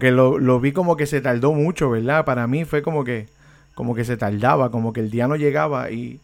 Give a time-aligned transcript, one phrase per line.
[0.00, 2.24] que lo, lo, vi como que se tardó mucho, ¿verdad?
[2.24, 3.28] Para mí fue como que,
[3.76, 6.20] como que se tardaba, como que el día no llegaba y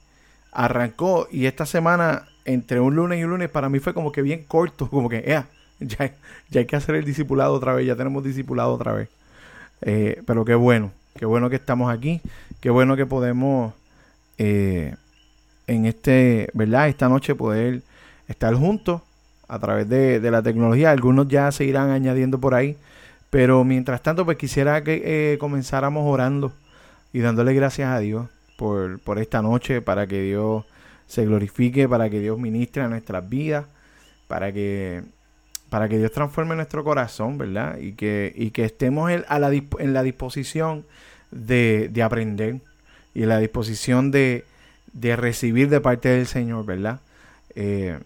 [0.50, 1.29] arrancó.
[1.30, 4.42] Y esta semana, entre un lunes y un lunes, para mí fue como que bien
[4.49, 5.23] corto, como que,
[5.78, 6.12] ya,
[6.50, 9.09] ya hay que hacer el discipulado otra vez, ya tenemos discipulado otra vez.
[9.83, 12.21] Eh, pero qué bueno, qué bueno que estamos aquí,
[12.61, 13.75] qué bueno que podemos
[14.39, 14.95] eh,
[15.67, 16.89] en este, ¿verdad?
[16.89, 17.83] Esta noche poder
[18.29, 19.03] estar juntos
[19.49, 20.91] a través de, la tecnología.
[20.91, 22.77] Algunos ya se irán añadiendo por ahí.
[23.31, 25.03] Pero mientras tanto, pues quisiera que
[25.33, 26.53] eh, comenzáramos orando
[27.12, 30.65] y dándole gracias a Dios por, por esta noche, para que Dios
[31.07, 33.67] se glorifique, para que Dios ministre a nuestras vidas,
[34.29, 35.03] para que,
[35.70, 37.79] para que Dios transforme nuestro corazón, ¿verdad?
[37.79, 40.84] Y que, y que estemos en, a la, en la disposición
[41.31, 42.61] de, de, aprender
[43.15, 44.45] y en la disposición de,
[44.93, 47.01] de recibir de parte del Señor, ¿verdad?
[47.55, 47.98] Eh,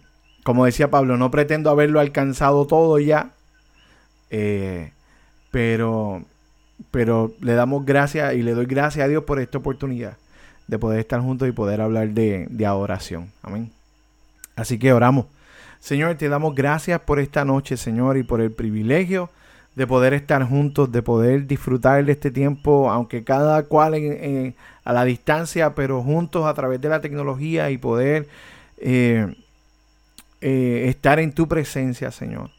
[0.43, 3.31] como decía Pablo, no pretendo haberlo alcanzado todo ya,
[4.29, 4.91] eh,
[5.51, 6.23] pero,
[6.89, 10.17] pero le damos gracias y le doy gracias a Dios por esta oportunidad
[10.67, 13.31] de poder estar juntos y poder hablar de, de adoración.
[13.43, 13.71] Amén.
[14.55, 15.25] Así que oramos.
[15.79, 19.29] Señor, te damos gracias por esta noche, Señor, y por el privilegio
[19.75, 23.95] de poder estar juntos, de poder disfrutar de este tiempo, aunque cada cual
[24.83, 28.27] a la distancia, pero juntos a través de la tecnología y poder
[28.77, 29.33] eh,
[30.41, 32.51] eh, estar en tu presencia, Señor.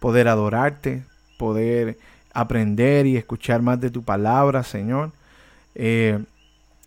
[0.00, 1.04] Poder adorarte,
[1.38, 1.98] poder
[2.40, 5.12] aprender y escuchar más de tu palabra, Señor.
[5.74, 6.18] Eh,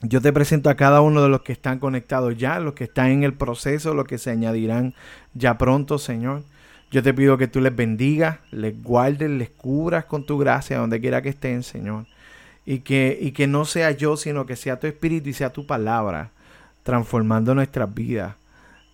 [0.02, 3.08] yo te presento a cada uno de los que están conectados ya, los que están
[3.08, 4.94] en el proceso, los que se añadirán
[5.34, 6.44] ya pronto, Señor.
[6.92, 11.02] Yo te pido que tú les bendigas, les guardes, les cubras con tu gracia donde
[11.02, 12.06] quiera que estén, Señor.
[12.66, 15.66] Y que, y que no sea yo, sino que sea tu espíritu y sea tu
[15.66, 16.32] palabra
[16.84, 18.36] transformando nuestras vidas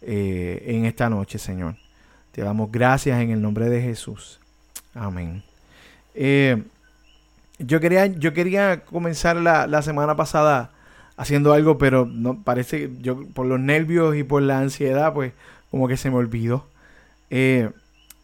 [0.01, 1.75] eh, en esta noche, Señor.
[2.31, 4.39] Te damos gracias en el nombre de Jesús.
[4.93, 5.43] Amén.
[6.15, 6.63] Eh,
[7.59, 10.71] yo, quería, yo quería comenzar la, semana pasada
[11.17, 15.33] haciendo algo, pero no parece yo por los nervios y por la ansiedad, pues
[15.71, 16.65] como que se me olvidó.
[17.29, 17.69] Eh,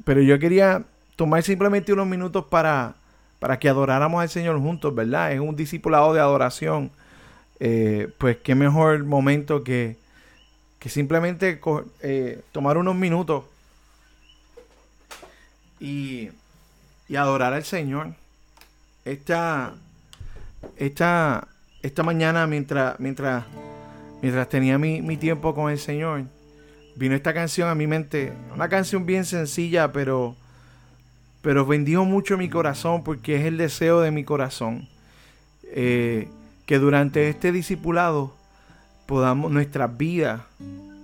[0.03, 0.84] pero yo quería
[1.16, 2.96] tomar simplemente unos minutos para,
[3.40, 5.31] para que adoráramos al Señor juntos, ¿verdad?
[5.34, 6.91] Es un discipulado de adoración.
[8.18, 10.01] pues qué mejor momento que,
[10.81, 11.62] que simplemente
[12.01, 13.44] eh, tomar unos minutos
[15.80, 16.30] y,
[17.11, 18.13] y, adorar al Señor.
[19.05, 19.73] Esta,
[20.77, 21.47] esta,
[21.81, 23.45] esta mañana, mientras, mientras,
[24.22, 26.23] mientras tenía mi, mi tiempo con el Señor,
[26.95, 28.33] vino esta canción a mi mente.
[28.53, 30.35] Una canción bien sencilla, pero,
[31.41, 34.88] pero bendijo mucho mi corazón porque es el deseo de mi corazón.
[35.73, 36.27] Eh,
[36.66, 38.33] que durante este discipulado
[39.05, 40.41] podamos, nuestras vidas,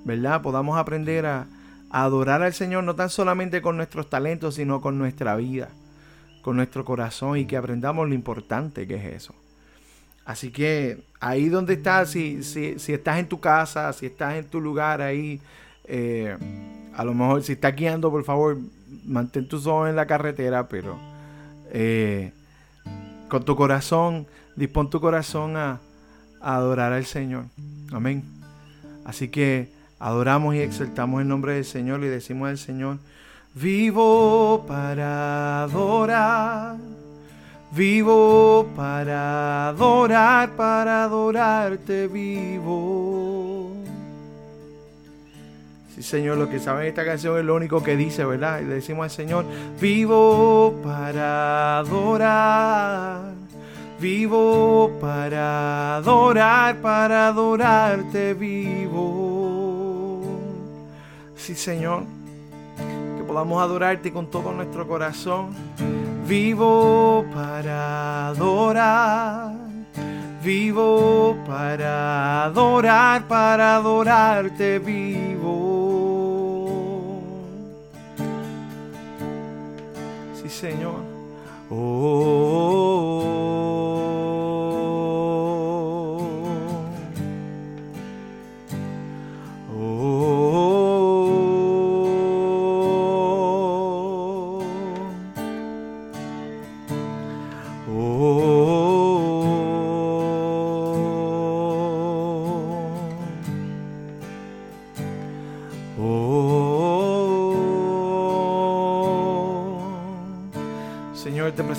[0.05, 0.41] ¿verdad?
[0.41, 1.47] Podamos aprender a,
[1.89, 5.69] adorar al Señor no tan solamente con nuestros talentos, sino con nuestra vida,
[6.47, 9.35] con nuestro corazón y que aprendamos lo importante que es eso.
[10.23, 14.45] Así que ahí donde estás, si, si, si estás en tu casa, si estás en
[14.45, 15.41] tu lugar ahí,
[15.83, 16.37] eh,
[16.95, 18.57] a lo mejor si estás guiando, por favor,
[19.03, 20.97] mantén tus ojos en la carretera, pero
[21.69, 22.31] eh,
[23.27, 24.25] con tu corazón,
[24.55, 25.81] dispón tu corazón a,
[26.39, 27.43] adorar al Señor.
[27.91, 28.23] Amén.
[29.03, 29.67] Así que
[29.99, 32.99] adoramos y exaltamos el nombre del Señor y decimos al Señor,
[33.59, 36.77] vivo para adorar.
[37.71, 43.73] Vivo para adorar, para adorarte vivo.
[45.95, 48.61] Sí, Señor, lo que saben esta canción es lo único que dice, ¿verdad?
[48.61, 49.45] Y le decimos al Señor,
[49.79, 53.37] vivo para adorar
[53.99, 60.21] Vivo para adorar, para adorarte vivo.
[61.35, 62.03] Sí, Señor,
[63.27, 65.49] podamos adorarte con todo nuestro corazón.
[66.25, 69.51] Vivo para adorar.
[70.43, 76.07] Vivo para adorar, para adorarte vivo.
[80.41, 81.01] Sí, Señor.
[81.69, 83.17] oh.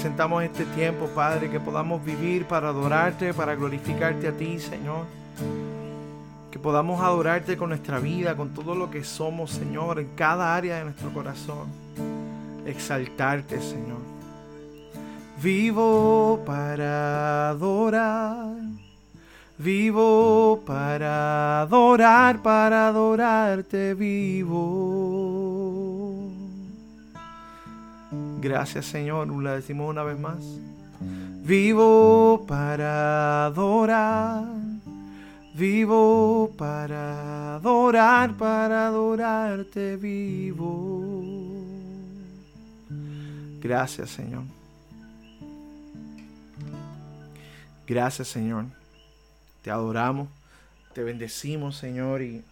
[0.09, 5.05] Presentamos este tiempo, Padre, que podamos vivir para adorarte, para glorificarte a ti, Señor.
[6.51, 10.79] Que podamos adorarte con nuestra vida, con todo lo que somos, Señor, en cada área
[10.79, 11.69] de nuestro corazón.
[12.65, 13.99] Exaltarte, Señor.
[15.43, 18.57] Vivo para adorar.
[19.59, 25.18] Vivo para adorar, para adorarte vivo.
[28.41, 30.39] Gracias Señor, la decimos una vez más.
[31.45, 34.45] Vivo para adorar.
[35.55, 41.05] Vivo para adorar, para adorarte vivo.
[43.61, 44.45] Gracias Señor.
[47.89, 48.67] Gracias, Señor.
[49.63, 50.29] Te adoramos,
[50.93, 52.45] te bendecimos, Señor, y,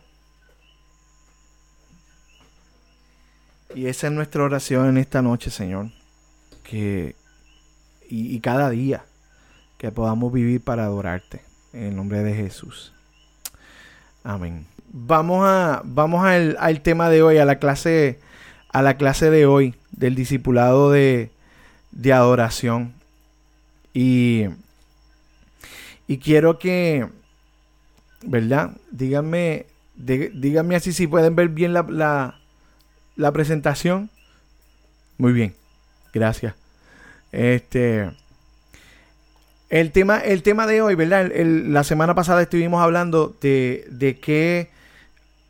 [3.75, 5.91] y esa es nuestra oración en esta noche, Señor.
[6.63, 7.15] Que,
[8.09, 9.05] y, cada día
[9.79, 11.43] que podamos vivir para adorarte.
[11.73, 12.93] En el nombre de Jesús.
[14.25, 14.67] Amén.
[14.89, 18.19] Vamos a vamos al, al, tema de hoy, a la clase
[18.73, 21.31] a la clase de hoy del discipulado de,
[21.93, 22.95] de adoración.
[23.93, 24.47] Y
[26.09, 27.09] y quiero que,
[28.25, 28.77] ¿verdad?
[28.91, 29.67] Díganme,
[29.97, 32.36] díganme así si pueden ver bien la, la,
[33.33, 34.11] presentación.
[35.19, 35.55] Muy bien,
[36.13, 36.55] gracias.
[37.33, 38.11] Este,
[39.69, 41.31] el tema, el tema de hoy, ¿verdad?
[41.35, 44.71] la semana pasada estuvimos hablando de, de qué,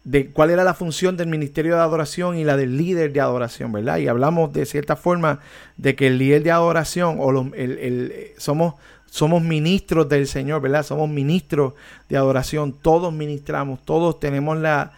[0.04, 3.72] de cuál era la función del ministerio de adoración y la del líder de adoración,
[3.72, 3.98] ¿verdad?
[3.98, 5.40] Y hablamos de cierta forma
[5.76, 8.74] de que el líder de adoración o el, el, somos
[9.16, 10.82] somos ministros del Señor, ¿verdad?
[10.82, 11.72] Somos ministros
[12.08, 14.92] de adoración, todos ministramos, todos tenemos la,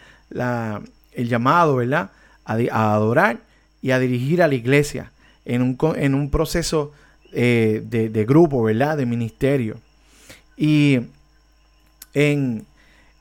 [1.13, 2.11] el llamado, ¿verdad?
[2.49, 3.37] A, adorar
[3.81, 5.11] y a dirigir a la iglesia
[5.45, 6.91] en un, en un proceso
[7.31, 8.97] eh, de, grupo, ¿verdad?
[8.97, 9.77] De ministerio.
[10.57, 11.01] Y
[12.13, 12.65] en,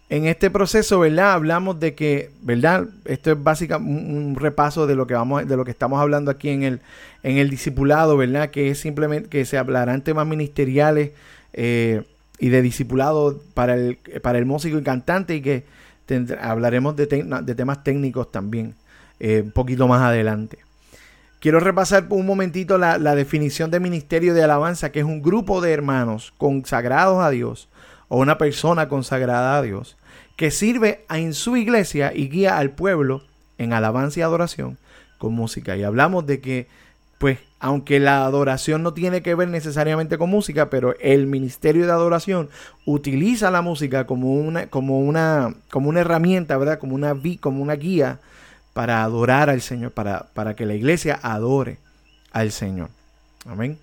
[0.09, 1.33] en este proceso, ¿verdad?
[1.33, 2.89] Hablamos de que, ¿verdad?
[3.05, 6.49] Esto es básicamente un, repaso de lo que vamos, de lo que estamos hablando aquí
[6.49, 6.81] en el,
[7.23, 8.51] en el discipulado, ¿verdad?
[8.51, 11.11] Que es simplemente que se hablarán temas ministeriales
[11.53, 12.03] eh,
[12.39, 15.65] y de discipulado para el, para el músico y cantante y que
[16.41, 18.75] hablaremos de, de, temas técnicos también
[19.21, 20.59] eh, un poquito más adelante.
[21.41, 25.73] Quiero repasar un momentito la, definición de ministerio de alabanza, que es un grupo de
[25.73, 27.69] hermanos consagrados a Dios
[28.09, 29.97] o una persona consagrada a Dios
[30.37, 33.23] que sirve en su iglesia y guía al pueblo
[33.57, 34.79] en alabanza y adoración
[35.19, 35.77] con música.
[35.77, 36.67] Y hablamos de que,
[37.19, 41.93] pues, aunque la adoración no tiene que ver necesariamente con música, pero el ministerio de
[41.93, 42.49] adoración
[42.85, 46.81] utiliza la música como una, como una, como una herramienta, ¿verdad?
[46.81, 48.19] Como una, como una guía
[48.79, 51.79] para adorar al Señor, para, para que la iglesia adore
[52.31, 52.91] al Señor.
[53.45, 53.77] Amén.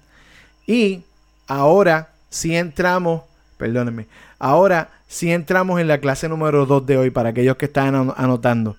[0.66, 1.04] Y
[1.48, 3.24] ahora si entramos
[3.58, 4.08] perdónenme.
[4.40, 8.78] Ahora si entramos en la clase número 2 de hoy para aquellos que están anotando,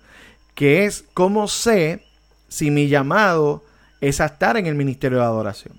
[0.54, 2.02] que es cómo sé
[2.48, 3.62] si mi llamado
[4.00, 5.74] es a estar en el ministerio de adoración.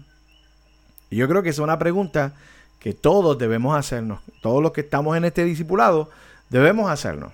[1.09, 2.33] Y yo creo que es una pregunta
[2.79, 6.11] que todos debemos hacernos, todos los que estamos en este discipulado
[6.51, 7.31] debemos hacernos.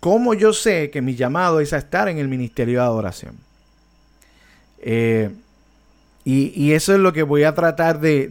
[0.00, 3.36] ¿Cómo yo sé que mi llamado es a estar en el ministerio de adoración?
[4.80, 5.30] Eh,
[6.24, 8.28] y, eso es lo que voy a tratar de,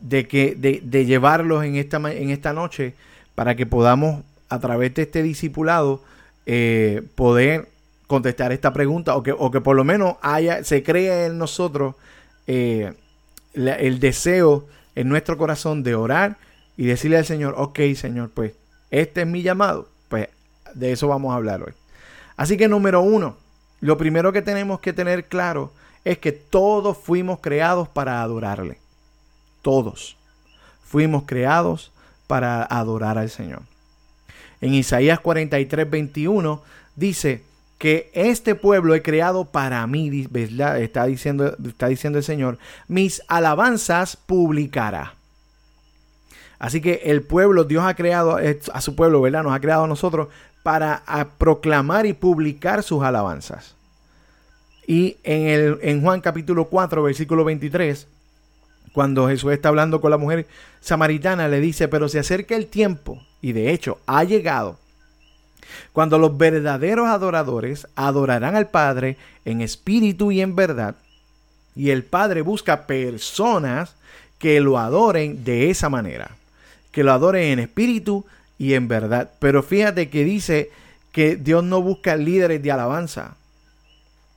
[0.00, 2.94] de, que, de, llevarlos en esta, en esta noche
[3.34, 6.00] para que podamos, a través de este discipulado,
[6.46, 7.68] eh, poder
[8.06, 11.96] contestar esta pregunta o que, o que por lo menos haya, se crea en nosotros
[12.46, 12.92] eh,
[13.54, 16.36] el deseo en nuestro corazón de orar
[16.76, 18.52] y decirle al Señor, ok Señor, pues
[18.90, 19.88] este es mi llamado,
[20.74, 21.72] de eso vamos a hablar hoy.
[22.36, 23.36] Así que número uno,
[23.80, 25.72] lo primero que tenemos que tener claro
[26.04, 28.78] es que todos fuimos creados para adorarle.
[29.62, 30.16] Todos
[30.84, 31.92] fuimos creados
[32.26, 33.62] para adorar al Señor.
[34.60, 36.62] En Isaías 43, 21
[36.96, 37.42] dice
[37.78, 44.16] que este pueblo he creado para mí, Está diciendo, está diciendo el Señor, mis alabanzas
[44.16, 45.14] publicará.
[46.58, 48.38] Así que el pueblo, Dios ha creado
[48.72, 49.42] a su pueblo, ¿verdad?
[49.42, 50.28] Nos ha creado a nosotros
[50.64, 51.04] para
[51.36, 53.74] proclamar y publicar sus alabanzas.
[54.86, 58.08] Y en, el, en Juan capítulo 4, versículo 23,
[58.94, 60.46] cuando Jesús está hablando con la mujer
[60.80, 64.78] samaritana, le dice, pero se acerca el tiempo, y de hecho ha llegado,
[65.92, 70.94] cuando los verdaderos adoradores adorarán al Padre en espíritu y en verdad,
[71.76, 73.96] y el Padre busca personas
[74.38, 76.36] que lo adoren de esa manera,
[76.90, 78.24] que lo adoren en espíritu
[78.58, 79.30] y en verdad.
[79.38, 80.70] Pero fíjate que dice
[81.12, 83.36] que Dios no busca líderes de alabanza.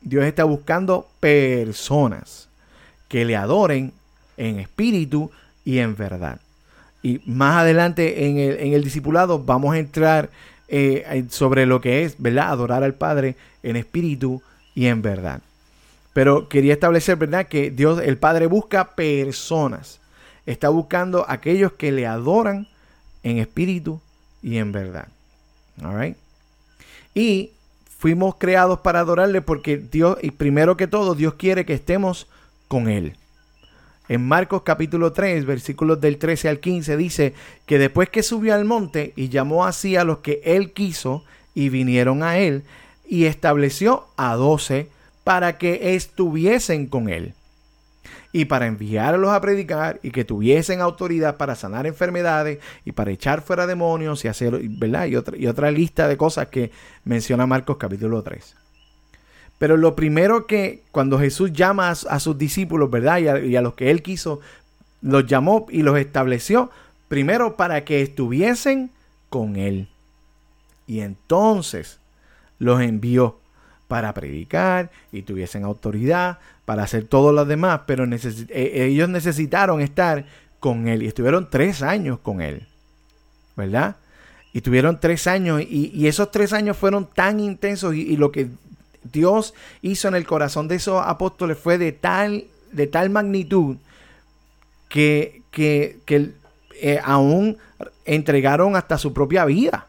[0.02, 2.50] Dios está buscando personas
[3.08, 3.94] que le adoren
[4.38, 5.32] en espíritu
[5.66, 6.40] y en verdad.
[7.02, 10.30] Y más adelante en el, en el discipulado vamos a entrar
[10.68, 12.50] eh, sobre lo que es, ¿verdad?
[12.50, 14.42] Adorar al Padre en espíritu
[14.76, 15.42] y en verdad.
[16.14, 17.48] Pero quería establecer, ¿verdad?
[17.48, 20.00] Que Dios, el Padre busca personas.
[20.46, 22.68] Está buscando aquellos que le adoran
[23.24, 24.02] en espíritu
[24.42, 25.08] y en verdad.
[25.84, 26.16] All
[27.14, 27.52] Y
[27.98, 32.28] fuimos creados para adorarle porque Dios, y primero que todo, Dios quiere que estemos
[32.68, 33.16] con Él.
[34.10, 37.34] En Marcos capítulo 3, versículos del 13 al 15, dice
[37.66, 41.70] que después que subió al monte y llamó así a los que Él quiso y
[41.70, 42.64] vinieron a Él,
[43.06, 44.90] y estableció a doce
[45.24, 47.34] para que estuviesen con Él
[48.38, 53.42] y para enviarlos a predicar y que tuviesen autoridad para sanar enfermedades y para echar
[53.42, 55.08] fuera demonios y hacer, ¿verdad?
[55.08, 56.72] Y otra, y otra lista de cosas que
[57.04, 58.56] menciona Marcos capítulo 3.
[59.58, 63.18] Pero lo primero que cuando Jesús llama a, sus discípulos, ¿verdad?
[63.18, 64.40] Y a, y a los que él quiso,
[65.02, 66.70] los llamó y los estableció
[67.08, 68.92] primero para que estuviesen
[69.30, 69.90] con él.
[70.86, 72.00] Y entonces
[72.60, 73.40] los envió
[73.88, 80.26] para predicar y tuviesen autoridad para hacer todo lo demás, pero e, ellos necesitaron estar
[80.60, 82.68] con él y estuvieron tres años con él,
[83.56, 83.96] ¿verdad?
[84.54, 88.50] Y tuvieron tres años y, esos tres años fueron tan intensos y, lo que
[89.04, 93.78] Dios hizo en el corazón de esos apóstoles fue de tal, de tal magnitud
[94.90, 96.00] que, que,
[96.82, 97.58] eh, aún
[98.06, 99.88] entregaron hasta su propia vida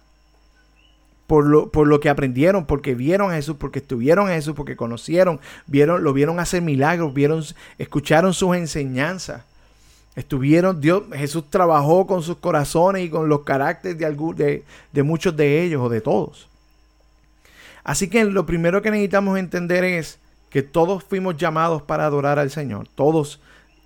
[1.29, 4.77] por lo, por lo que aprendieron, porque vieron a Jesús, porque estuvieron a Jesús, porque
[4.77, 7.45] conocieron, vieron, lo vieron hacer milagros, vieron,
[7.77, 9.43] escucharon sus enseñanzas.
[10.17, 15.37] Estuvieron, Dios, Jesús trabajó con sus corazones y con los caracteres de, de, de muchos
[15.37, 16.49] de ellos o de todos.
[17.85, 20.19] Así que lo primero que necesitamos entender es
[20.49, 22.89] que todos fuimos llamados para adorar al Señor.
[22.95, 23.39] Todos,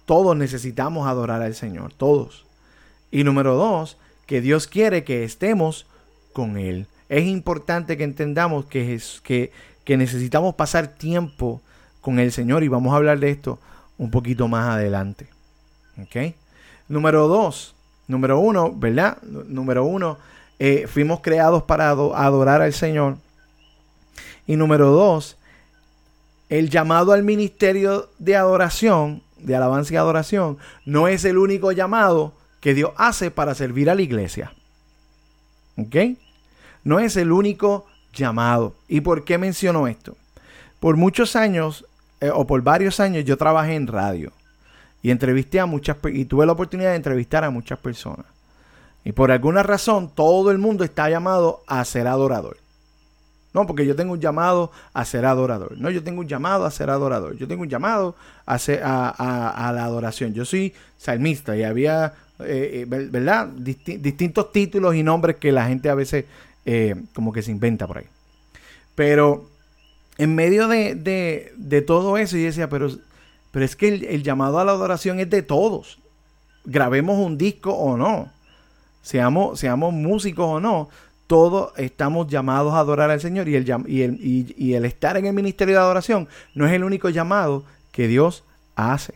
[0.07, 2.47] todos necesitamos adorar al Señor, todos.
[3.11, 3.97] Y número dos,
[4.27, 5.87] que Dios quiere que estemos
[6.33, 9.53] con Él es importante que entendamos que, es, que,
[9.85, 11.61] que necesitamos pasar tiempo
[12.01, 13.59] con el Señor y vamos a hablar de esto
[13.99, 15.29] un poquito más adelante.
[16.01, 16.35] ¿Ok?
[16.89, 17.75] Número dos,
[18.09, 19.21] número uno, ¿verdad?
[19.25, 20.17] Número uno,
[20.59, 23.19] eh, fuimos creados para adorar al Señor.
[24.47, 25.37] Y número dos,
[26.49, 32.33] el llamado al ministerio de adoración, de alabanza y adoración, no es el único llamado
[32.63, 34.55] que Dios hace para servir a la iglesia.
[35.77, 36.17] ¿Ok?
[36.85, 38.75] No es el único llamado.
[38.89, 40.17] ¿Y por qué menciono esto?
[40.81, 41.87] Por muchos años,
[42.21, 44.33] eh, o por varios años, yo trabajé en radio.
[45.03, 48.27] Y entrevisté a muchas y tuve la oportunidad de entrevistar a muchas personas.
[49.05, 52.57] Y por alguna razón, todo el mundo está llamado a ser adorador.
[53.53, 55.77] No, porque yo tengo un llamado a ser adorador.
[55.77, 57.37] No, yo tengo un llamado a ser adorador.
[57.37, 58.15] Yo tengo un llamado
[58.47, 58.59] a,
[59.75, 60.33] la adoración.
[60.33, 63.49] Yo soy salmista y había, eh, eh, ¿verdad?
[63.49, 66.25] distintos títulos y nombres que la gente a veces
[66.65, 68.07] eh, como que se inventa por ahí.
[68.95, 69.49] Pero
[70.19, 72.91] en medio de, todo eso, yo decía, pero,
[73.51, 75.99] pero es que el, llamado a la adoración es de todos.
[76.65, 78.31] Grabemos un disco o no,
[79.03, 80.89] seamos, seamos músicos o no,
[81.27, 85.27] todos estamos llamados a adorar al Señor y el, y, el, y el estar en
[85.27, 88.45] el ministerio de adoración no es el único llamado que Dios
[88.77, 89.15] hace.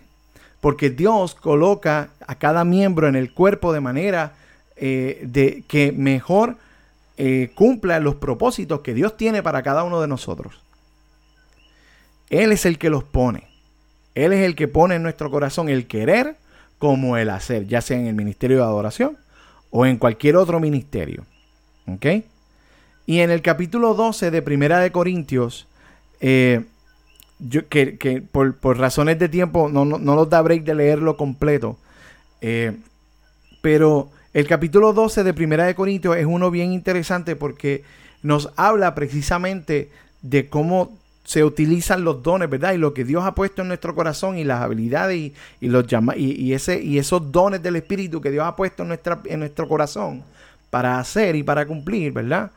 [0.60, 4.32] Porque Dios coloca a cada miembro en el cuerpo de manera
[4.76, 6.56] eh, de que mejor
[7.16, 10.60] eh, cumpla los propósitos que Dios tiene para cada uno de nosotros.
[12.28, 13.48] Él es el que los pone.
[14.14, 16.36] Él es el que pone en nuestro corazón el querer
[16.78, 19.16] como el hacer, ya sea en el ministerio de adoración
[19.70, 21.24] o en cualquier otro ministerio.
[21.86, 22.06] ¿Ok?
[23.06, 25.68] Y en el capítulo 12 de Primera de Corintios,
[26.20, 26.64] eh,
[27.38, 31.78] yo, que, por, razones de tiempo no, no, nos da break de leerlo completo,
[32.40, 32.76] eh,
[33.62, 37.84] pero el capítulo 12 de Primera de Corintios es uno bien interesante porque
[38.22, 39.90] nos habla precisamente
[40.20, 42.74] de cómo se utilizan los dones, ¿verdad?
[42.74, 45.86] Y lo que Dios ha puesto en nuestro corazón y las habilidades y, los
[46.18, 49.66] y, ese, y esos dones del Espíritu que Dios ha puesto en, nuestra, en nuestro
[49.68, 50.22] corazón
[50.68, 52.50] para hacer y para cumplir, ¿verdad?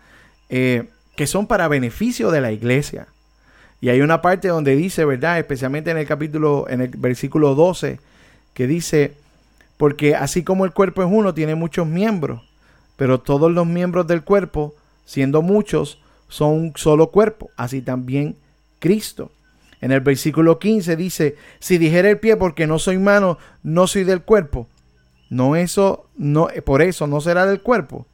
[0.50, 3.08] Eh, que son para beneficio de la iglesia.
[3.80, 5.40] Y hay una parte donde dice, ¿verdad?
[5.40, 8.02] Especialmente en el capítulo, en el versículo 12,
[8.54, 9.14] que dice,
[9.80, 12.42] porque así como el cuerpo es uno, tiene muchos miembros,
[12.98, 18.36] pero todos los miembros del cuerpo, siendo muchos, son un solo cuerpo, así también
[18.80, 19.32] Cristo.
[19.80, 24.04] En el versículo 15 dice, si dijera el pie porque no soy mano, no soy
[24.04, 24.68] del cuerpo,
[25.30, 28.06] no eso, no, por eso no será del cuerpo.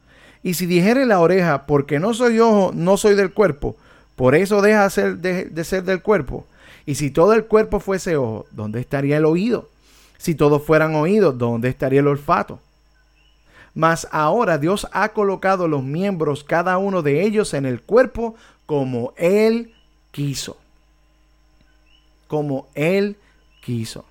[0.44, 3.74] Y si dijere la oreja porque no soy ojo, no soy del cuerpo,
[4.14, 6.46] por eso deja de, de ser del cuerpo.
[6.86, 9.68] Y si todo el cuerpo fuese ojo, ¿dónde estaría el oído?
[10.18, 12.60] Si todos fueran oídos, ¿dónde estaría el olfato?
[13.74, 19.12] Mas ahora Dios ha colocado los miembros, cada uno de ellos, en el cuerpo como
[19.16, 19.74] Él
[20.10, 20.56] quiso.
[22.26, 23.16] como Él
[23.62, 24.04] quiso.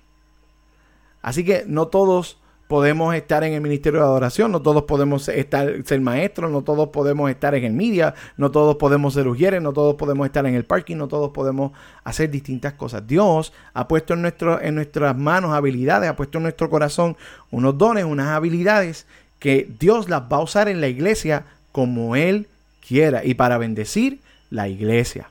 [1.20, 5.72] Así que no todos podemos estar en el ministerio de adoración, no todos podemos estar,
[5.84, 9.72] ser maestros, no todos podemos estar en el media, no todos podemos ser ujieres, no
[9.72, 13.06] todos podemos estar en el parking, no todos podemos hacer distintas cosas.
[13.06, 17.16] Dios ha puesto en, nuestro, en nuestras manos habilidades, ha puesto en nuestro corazón
[17.50, 19.06] unos dones, unas habilidades
[19.38, 22.48] que Dios las va a usar en la iglesia como Él
[22.86, 24.20] quiera y para bendecir
[24.50, 25.30] la iglesia.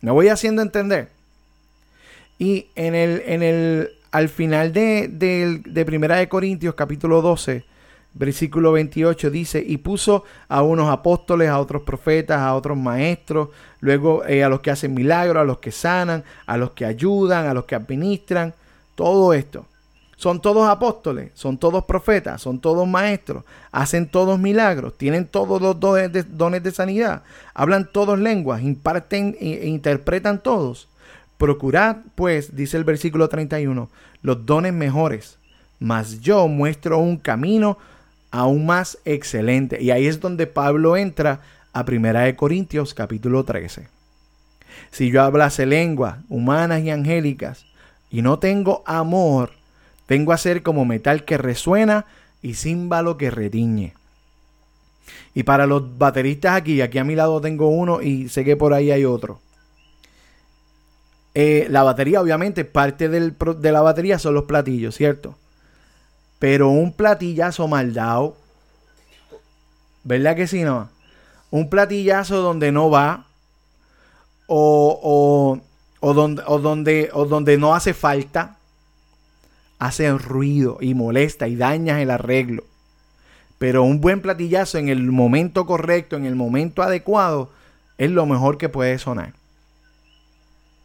[0.00, 1.08] Me voy haciendo entender.
[2.38, 7.64] Y en el, en el al final de, de, Primera de Corintios capítulo 12,
[8.14, 13.50] versículo 28 dice, y puso a unos apóstoles, a otros profetas, a otros maestros,
[13.80, 17.46] luego eh, a los que hacen milagros, a los que sanan, a los que ayudan,
[17.46, 18.54] a los que administran,
[18.96, 19.66] todo esto.
[20.16, 25.80] Son todos apóstoles, son todos profetas, son todos maestros, hacen todos milagros, tienen todos los
[25.80, 27.22] dones de, dones de sanidad,
[27.54, 30.88] hablan todos lenguas, imparten e interpretan todos.
[31.40, 33.88] Procurad, pues, dice el versículo 31,
[34.20, 35.38] los dones mejores,
[35.78, 37.78] mas yo muestro un camino
[38.30, 39.82] aún más excelente.
[39.82, 41.40] Y ahí es donde Pablo entra
[41.72, 43.88] a Primera de Corintios capítulo 13.
[44.90, 47.64] Si yo hablase lenguas humanas y angélicas
[48.10, 49.52] y no tengo amor,
[50.10, 52.04] vengo a ser como metal que resuena
[52.42, 53.94] y címbalo que retiñe.
[55.34, 58.74] Y para los bateristas aquí, aquí a mi lado tengo uno y sé que por
[58.74, 59.40] ahí hay otro.
[61.34, 65.36] Eh, la batería, obviamente, parte de la batería son los platillos, ¿cierto?
[66.38, 68.36] Pero un platillazo mal dado,
[70.02, 70.88] ¿verdad que sí, no?
[71.50, 73.26] Un platillazo donde no va,
[74.46, 75.60] o,
[76.00, 78.56] o, donde, o, donde, o donde no hace falta,
[79.78, 82.64] hace ruido y molesta y daña el arreglo.
[83.58, 87.50] Pero un buen platillazo en el momento correcto, en el momento adecuado,
[87.98, 89.34] es lo mejor que puede sonar.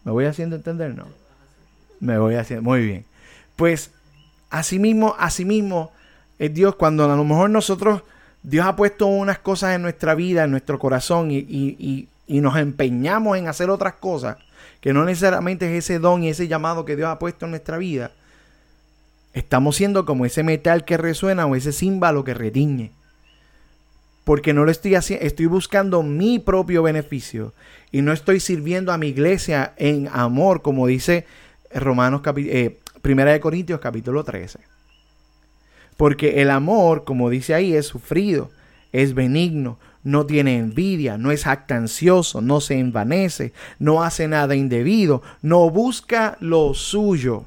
[0.05, 0.95] ¿Me voy haciendo entender?
[0.95, 1.07] No.
[1.99, 2.63] Me voy haciendo.
[2.63, 3.05] Muy bien.
[3.55, 3.91] Pues,
[4.49, 5.91] asimismo, asimismo,
[6.39, 8.03] es Dios cuando a lo mejor nosotros,
[8.43, 13.47] Dios ha puesto unas cosas en nuestra vida, en nuestro corazón, y, nos empeñamos en
[13.47, 14.37] hacer otras cosas,
[14.79, 17.77] que no necesariamente es ese don y ese llamado que Dios ha puesto en nuestra
[17.77, 18.11] vida.
[19.33, 22.91] Estamos siendo como ese metal que resuena o ese címbalo que retiñe
[24.25, 27.53] porque no lo estoy haciendo, estoy buscando mi propio beneficio
[27.91, 31.25] y no estoy sirviendo a mi iglesia en amor, como dice
[31.73, 34.59] Romanos eh, de Corintios capítulo 13.
[35.95, 38.49] Porque el amor, como dice ahí, es sufrido,
[38.91, 45.21] es benigno, no tiene envidia, no es actancioso, no se envanece, no hace nada indebido,
[45.41, 47.45] no busca lo suyo,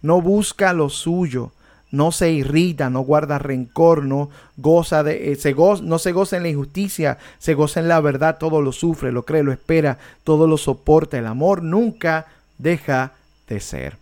[0.00, 1.52] no busca lo suyo,
[1.92, 6.42] no se irrita, no guarda rencor, no goza de, eh, se no se goza en
[6.42, 10.48] la injusticia, se goza en la verdad, todo lo sufre, lo cree, lo espera, todo
[10.48, 11.18] lo soporta.
[11.18, 12.26] El amor nunca
[12.58, 13.12] deja
[13.46, 13.98] de ser.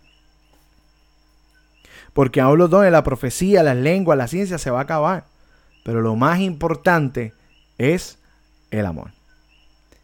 [2.13, 5.25] Porque aún los dones, la profecía, las lenguas, la ciencia se va a acabar.
[5.83, 7.33] Pero lo más importante
[7.77, 8.17] es
[8.71, 9.11] el amor.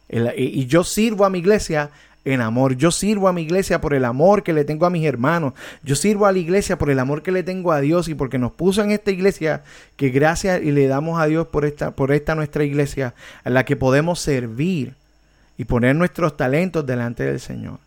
[0.10, 1.92] y yo sirvo a mi iglesia
[2.34, 2.76] en amor.
[2.76, 5.54] Yo sirvo a mi iglesia por el amor que le tengo a mis hermanos.
[5.84, 8.38] Yo sirvo a la iglesia por el amor que le tengo a Dios y porque
[8.38, 9.64] nos puso en esta iglesia
[9.96, 13.14] que gracias y le damos a Dios por esta, por esta nuestra iglesia
[13.46, 14.96] en la que podemos servir
[15.58, 17.80] y poner nuestros talentos delante del Señor.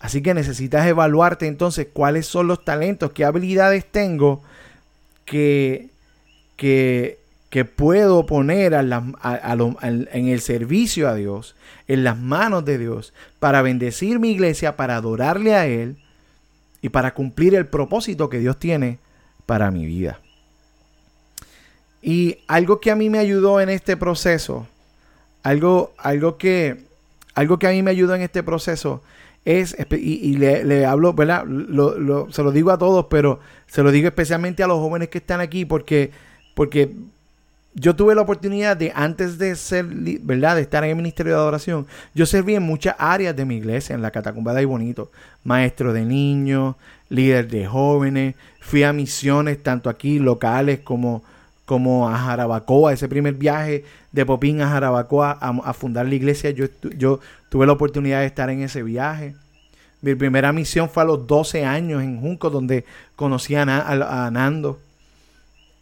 [0.00, 4.42] Así que necesitas evaluarte entonces cuáles son los talentos, qué habilidades tengo
[5.24, 5.88] que,
[6.56, 7.18] que,
[7.54, 11.54] que puedo poner en el servicio a Dios,
[11.86, 15.96] en las manos de Dios, para bendecir mi iglesia, para adorarle a Él
[16.82, 18.98] y para cumplir el propósito que Dios tiene
[19.46, 20.18] para mi vida.
[22.02, 24.66] Y algo que a mí me ayudó en este proceso,
[25.44, 26.82] algo, algo, que,
[27.36, 29.00] algo que a mí me ayudó en este proceso
[29.44, 31.44] es, y, le, hablo, ¿verdad?
[31.44, 33.38] se lo digo a todos, pero
[33.68, 36.10] se lo digo especialmente a los jóvenes que están aquí, porque,
[36.56, 36.90] porque
[37.74, 40.56] yo tuve la oportunidad de, antes de ser, ¿verdad?
[40.56, 43.94] De estar en el Ministerio de Adoración, yo serví en muchas áreas de mi iglesia,
[43.94, 45.10] en la Catacumba de Bonito.
[45.42, 46.76] Maestro de niños,
[47.08, 51.22] líder de jóvenes, fui a misiones, tanto aquí locales como,
[51.64, 56.66] como a Jarabacoa, ese primer viaje de Popín a Jarabacoa a, fundar la iglesia, yo,
[56.96, 59.34] yo tuve la oportunidad de estar en ese viaje.
[60.00, 62.84] Mi primera misión fue a los 12 años en Junco, donde
[63.16, 64.78] conocí a, a Nando.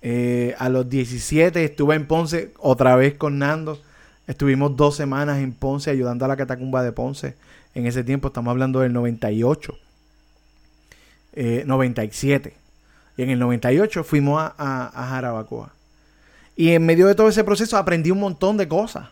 [0.02, 3.80] Eh, a los 17 estuve en Ponce otra vez con Nando.
[4.26, 7.36] Estuvimos dos semanas en Ponce ayudando a la catacumba de Ponce.
[7.74, 9.78] En ese tiempo estamos hablando del 98.
[11.64, 12.48] 97.
[12.48, 12.52] Eh,
[13.16, 15.72] y en el 98 fuimos a, a, Jarabacoa.
[16.56, 19.08] Y en medio de todo ese proceso aprendí un montón de cosas.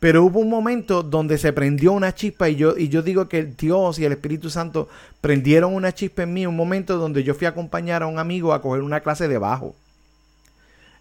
[0.00, 3.44] Pero hubo un momento donde se prendió una chispa y yo, y yo digo que
[3.44, 4.88] Dios y el Espíritu Santo
[5.20, 8.52] prendieron una chispa en mí, un momento donde yo fui a acompañar a un amigo
[8.52, 9.74] a coger una clase de bajo.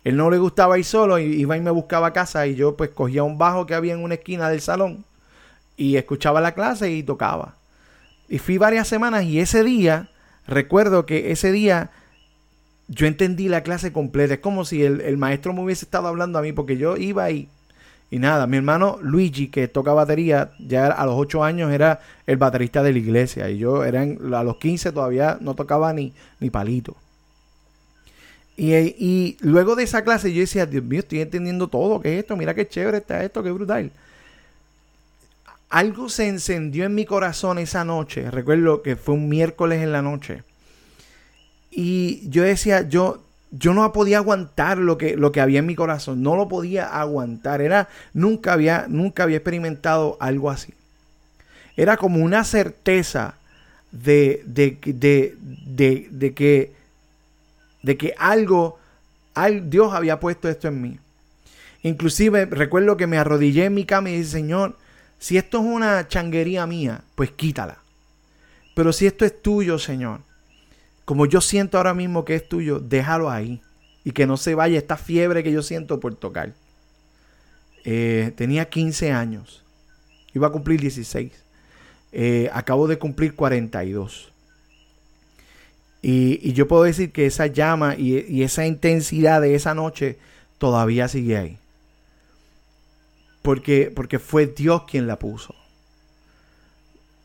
[0.07, 3.23] Él no le gustaba ir solo, iba y me buscaba casa y yo pues cogía
[3.23, 5.03] un bajo que había en una esquina del salón
[5.75, 7.55] y escuchaba la clase y tocaba.
[8.29, 10.07] Y fui varias semanas y ese día,
[10.47, 11.91] recuerdo que ese día
[12.87, 14.35] yo entendí la clase completa.
[14.35, 17.49] Es como si el, maestro me hubiese estado hablando a mí porque yo iba y,
[18.09, 22.37] y nada, mi hermano Luigi, que toca batería, ya a los 8 años era el
[22.37, 26.49] baterista de la iglesia y yo eran, a los 15 todavía no tocaba ni, ni
[26.49, 26.95] palito.
[28.57, 32.35] Y, luego de esa clase yo decía, Dios mío, estoy entendiendo todo, ¿qué es esto?
[32.35, 33.91] Mira qué chévere está esto, qué brutal
[35.69, 38.31] algo se encendió en mi corazón esa noche.
[38.31, 40.43] Recuerdo que fue un miércoles en la noche.
[41.71, 45.75] Y yo decía, yo, yo no podía aguantar lo que, lo que había en mi
[45.75, 46.23] corazón.
[46.23, 47.61] No lo podía aguantar.
[47.61, 50.73] Era, nunca había, nunca había experimentado algo así.
[51.75, 53.35] Era como una certeza
[53.91, 56.71] de, de, de, de que,
[57.83, 58.79] de que algo,
[59.63, 60.99] Dios había puesto esto en mí.
[61.83, 64.77] Inclusive recuerdo que me arrodillé en mi cama y dije, Señor,
[65.19, 67.77] si esto es una changuería mía, pues quítala.
[68.75, 70.21] Pero si esto es tuyo, Señor,
[71.05, 73.61] como yo siento ahora mismo que es tuyo, déjalo ahí.
[74.03, 76.53] Y que no se vaya esta fiebre que yo siento por tocar.
[77.83, 79.63] Eh, tenía 15 años.
[80.33, 81.31] Iba a cumplir 16.
[82.11, 84.31] Eh, acabo de cumplir 42.
[86.01, 90.17] Y, yo puedo decir que esa llama y, esa intensidad de esa noche
[90.57, 91.57] todavía sigue ahí
[93.47, 95.55] porque, porque fue Dios quien la puso.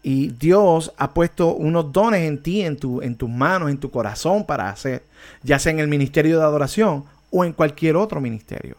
[0.04, 3.90] Y Dios ha puesto unos dones en ti, en, tu, en tus manos, en tu
[3.90, 5.02] corazón para hacer,
[5.42, 8.76] ya sea en el ministerio de adoración o en cualquier otro ministerio.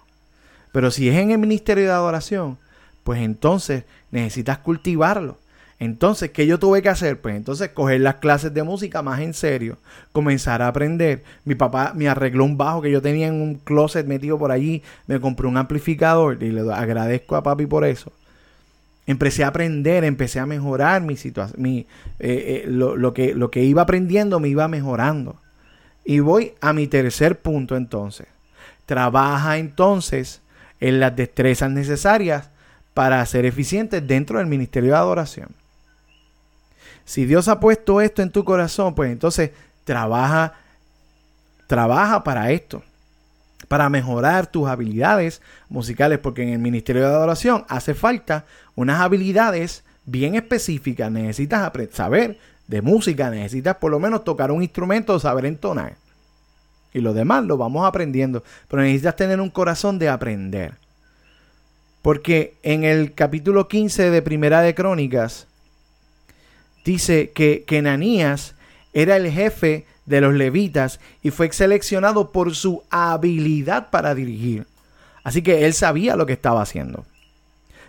[0.72, 2.58] Pero si es en el ministerio de adoración,
[3.04, 5.38] pues entonces necesitas cultivarlo.
[5.84, 7.20] Entonces, ¿qué yo tuve que hacer?
[7.20, 9.78] Pues entonces coger las clases de música más en serio,
[10.14, 11.24] comenzar a aprender.
[11.44, 14.82] Mi papá me arregló un bajo que yo tenía en un closet metido por allí,
[15.08, 18.14] me compró un amplificador y le agradezco a papi por eso.
[19.06, 21.86] Empecé a aprender, empecé a mejorar mi situación, mi, eh,
[22.20, 25.36] eh, lo, que, lo que iba aprendiendo me iba mejorando.
[26.06, 28.28] Y voy a mi tercer punto entonces.
[28.86, 30.40] Trabaja entonces
[30.80, 32.52] en las destrezas necesarias
[32.94, 35.50] para ser eficientes dentro del ministerio de adoración.
[37.06, 39.52] Si Dios ha puesto esto en tu corazón, pues entonces
[39.84, 40.54] trabaja,
[41.68, 42.84] trabaja para esto,
[43.68, 49.84] para mejorar tus habilidades musicales, porque en el ministerio de adoración hace falta unas habilidades
[50.06, 51.12] bien específicas.
[51.12, 52.38] Necesitas saber
[52.68, 55.96] de música, necesitas por lo menos tocar un instrumento o saber entonar.
[56.94, 60.76] Y lo demás lo vamos aprendiendo, pero necesitas tener un corazón de aprender.
[62.02, 65.48] Porque en el capítulo 15 de Primera de Crónicas,
[66.84, 67.78] dice que, que
[68.94, 74.66] era el jefe de los levitas y fue seleccionado por su habilidad para dirigir.
[75.24, 77.06] Así que él sabía lo que estaba haciendo.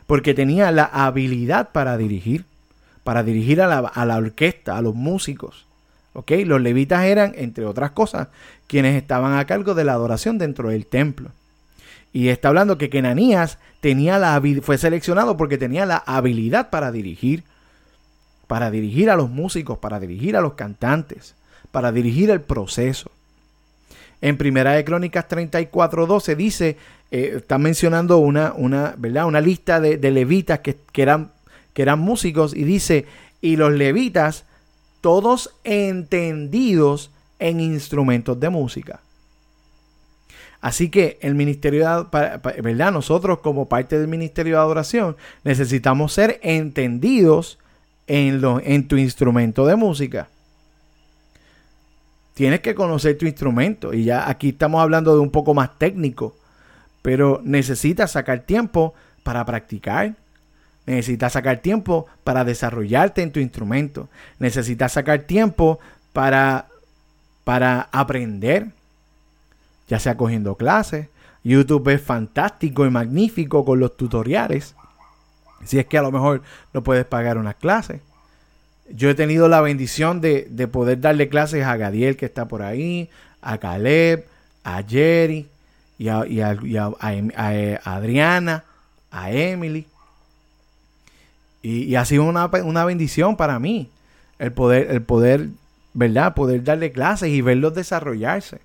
[0.06, 2.44] Porque tenía la habilidad para dirigir,
[3.02, 5.66] para dirigir a la, orquesta, a los músicos.
[6.12, 6.30] ¿Ok?
[6.44, 8.28] Los levitas eran, entre otras cosas,
[8.68, 11.30] quienes estaban a cargo de la adoración dentro del templo.
[12.12, 17.42] Y está hablando que Kenanías tenía la fue seleccionado porque tenía la habilidad para dirigir
[18.46, 21.34] para dirigir a los músicos, para dirigir a los cantantes,
[21.70, 23.10] para dirigir el proceso.
[24.20, 26.76] En Primera de Crónicas 34.12 dice,
[27.10, 29.26] eh, está mencionando una, una, ¿verdad?
[29.26, 31.32] una lista de, levitas que, eran,
[31.72, 33.06] que eran músicos y dice,
[33.40, 34.44] y los levitas,
[35.00, 39.00] todos entendidos en instrumentos de música.
[40.62, 42.90] Así que el ministerio de ¿verdad?
[42.90, 47.58] Nosotros como parte del ministerio de adoración necesitamos ser entendidos
[48.06, 50.28] en, tu instrumento de música.
[52.34, 56.34] Tienes que conocer tu instrumento y ya aquí estamos hablando de un poco más técnico,
[57.02, 60.14] pero necesitas sacar tiempo para practicar.
[60.86, 64.08] Necesitas sacar tiempo para desarrollarte en tu instrumento.
[64.38, 65.78] Necesitas sacar tiempo
[66.12, 66.66] para,
[67.44, 68.66] para aprender,
[69.88, 71.08] ya sea cogiendo clases.
[71.42, 74.74] YouTube es fantástico y magnífico con los tutoriales.
[75.64, 78.00] Si es que a lo mejor no puedes pagar unas clases.
[78.90, 83.08] Yo he tenido la bendición de, poder darle clases a Gadiel que está por ahí,
[83.40, 84.26] a Caleb,
[84.62, 85.48] a Jerry
[85.98, 86.20] y a,
[87.84, 88.64] Adriana,
[89.10, 89.86] a Emily.
[91.62, 93.88] Y, ha sido una, bendición para mí
[94.38, 95.48] el poder, el poder,
[95.94, 96.34] ¿verdad?
[96.34, 98.60] Poder darle clases y verlos desarrollarse.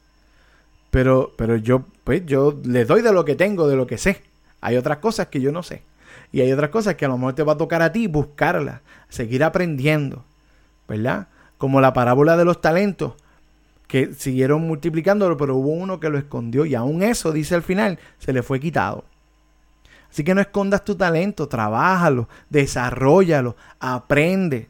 [0.91, 4.21] Pero, pero yo, pues yo les doy de lo que tengo, de lo que sé.
[4.59, 5.81] Hay otras cosas que yo no sé.
[6.31, 8.81] Y hay otras cosas que a lo mejor te va a tocar a ti buscarlas,
[9.09, 10.23] seguir aprendiendo,
[10.87, 11.27] ¿verdad?
[11.57, 13.13] Como la parábola de los talentos,
[13.87, 17.97] que siguieron multiplicándolo, pero hubo uno que lo escondió y aún eso, dice al final,
[18.19, 19.03] se le fue quitado.
[20.11, 24.69] Así que no escondas tu talento, trabájalo, desarrollalo, aprende.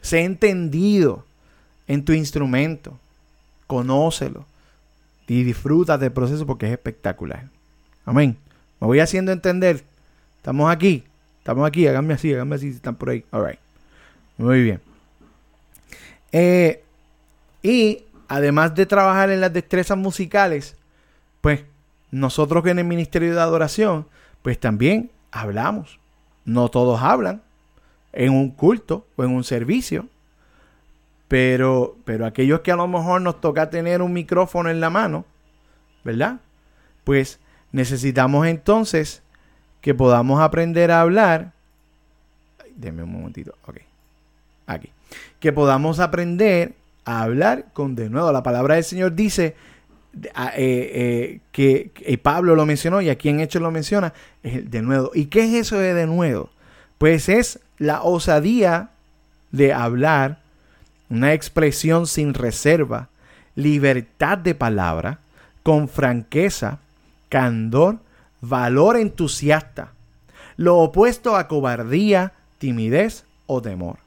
[0.00, 1.24] Sé entendido
[1.86, 2.98] en tu instrumento,
[3.68, 4.46] conócelo
[5.28, 7.48] y disfruta del proceso porque es espectacular.
[8.04, 8.36] Amén.
[8.80, 9.84] Me voy haciendo entender.
[10.46, 11.02] Estamos aquí.
[11.38, 11.88] Estamos aquí.
[11.88, 13.24] Háganme así, háganme así si están por ahí.
[13.32, 13.58] All right.
[14.38, 14.80] Muy bien.
[16.30, 16.84] Eh,
[17.64, 20.76] y además de trabajar en las destrezas musicales,
[21.40, 21.64] pues
[22.12, 24.06] nosotros que en el ministerio de adoración,
[24.42, 25.98] pues también hablamos.
[26.44, 27.42] No todos hablan
[28.12, 30.06] en un culto o en un servicio.
[31.26, 35.24] Pero, pero aquellos que a lo mejor nos toca tener un micrófono en la mano,
[36.04, 36.38] ¿verdad?
[37.02, 37.40] Pues
[37.72, 39.24] necesitamos entonces
[39.86, 41.52] que podamos aprender a hablar.
[42.74, 43.54] Deme un momentito.
[43.68, 43.76] Ok.
[44.66, 44.90] Aquí.
[45.38, 46.72] Que podamos aprender
[47.04, 48.32] a hablar con de nuevo.
[48.32, 49.54] La palabra del Señor dice
[50.24, 50.24] eh,
[50.56, 55.12] eh, que, Pablo lo mencionó y aquí en Hechos lo menciona, es de nuevo.
[55.14, 56.50] ¿Y qué es eso de de nuevo?
[56.98, 58.90] Pues es la osadía
[59.52, 60.40] de hablar,
[61.10, 63.08] una expresión sin reserva,
[63.54, 65.20] libertad de palabra,
[65.62, 66.80] con franqueza,
[67.28, 68.00] candor,
[68.40, 69.92] valor entusiasta,
[70.56, 73.98] lo opuesto a cobardía, timidez o temor.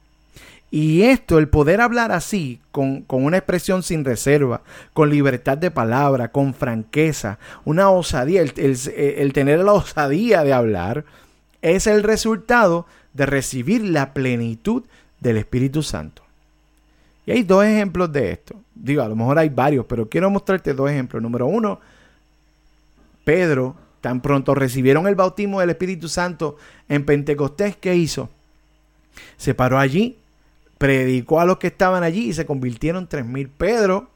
[0.70, 4.62] Y esto, el poder hablar así, con, una expresión sin reserva,
[4.92, 11.04] con libertad de palabra, con franqueza, una osadía, el, el, tener la osadía de hablar,
[11.60, 14.84] es el resultado de recibir la plenitud
[15.18, 16.22] del Espíritu Santo.
[17.26, 18.54] Y hay dos ejemplos de esto.
[18.72, 21.20] Digo, a lo mejor hay varios, pero quiero mostrarte dos ejemplos.
[21.20, 21.80] Número uno,
[23.24, 26.56] Pedro, tan pronto recibieron el bautismo del Espíritu Santo
[26.88, 28.30] en Pentecostés, ¿qué hizo?
[29.36, 30.16] Se paró allí
[30.80, 33.50] predicó a los que estaban allí y se convirtieron tres mil.
[33.50, 34.08] Pedro,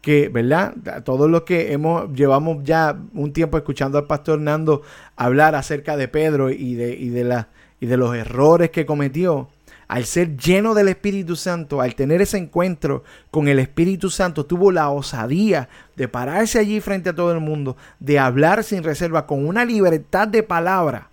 [0.00, 0.72] que, ¿verdad?
[1.04, 4.80] Todos los que hemos, llevamos ya un tiempo escuchando al pastor Nando
[5.16, 9.50] hablar acerca de Pedro y de, y de, la, y de los errores que cometió,
[9.88, 14.72] al ser lleno del Espíritu Santo, al tener ese encuentro con el Espíritu Santo, tuvo
[14.72, 19.46] la osadía de pararse allí frente a todo el mundo, de hablar sin reserva, con
[19.46, 21.10] una libertad de palabra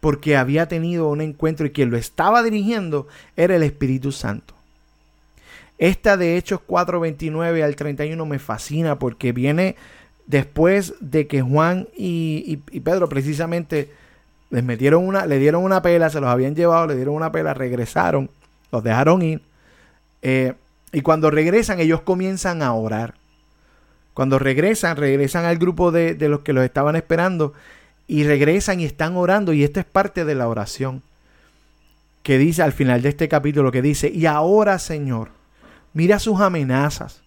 [0.00, 4.54] porque había tenido un encuentro y quien lo estaba dirigiendo era el Espíritu Santo.
[5.78, 9.76] Esta de Hechos 4:29 al 31 me fascina porque viene
[10.26, 13.90] después de que Juan y, Pedro precisamente
[14.50, 17.54] les metieron una, le dieron una pela, se los habían llevado, le dieron una pela,
[17.54, 18.30] regresaron,
[18.72, 19.42] los dejaron ir.
[20.22, 20.54] Eh,
[20.92, 23.14] y cuando regresan, ellos comienzan a orar.
[24.14, 27.52] Cuando regresan, regresan al grupo de, de los que los estaban esperando
[28.06, 31.02] y regresan y están orando y esto es parte de la oración
[32.22, 35.28] que dice al final de este capítulo que dice, y ahora Señor,
[35.92, 37.22] mira sus amenazas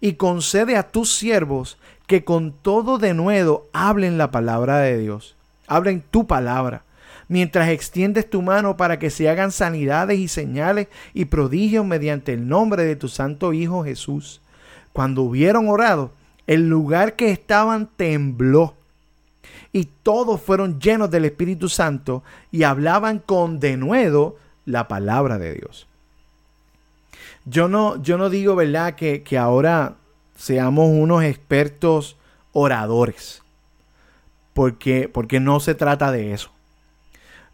[0.00, 5.36] y concede a tus siervos que con todo denuedo hablen la palabra de Dios,
[5.74, 6.84] hablen tu palabra,
[7.28, 12.48] mientras extiendes tu mano para que se hagan sanidades y señales y prodigios mediante el
[12.48, 14.40] nombre de tu santo Hijo Jesús.
[14.92, 16.10] Cuando hubieron orado,
[16.46, 18.74] el lugar que estaban tembló
[19.72, 25.86] y todos fueron llenos del Espíritu Santo y hablaban con denuedo la palabra de Dios.
[27.44, 29.94] Yo no, yo no digo, ¿verdad?, que, que ahora
[30.36, 32.16] seamos unos expertos
[32.52, 33.41] oradores,
[34.54, 36.50] porque, porque no se trata de eso.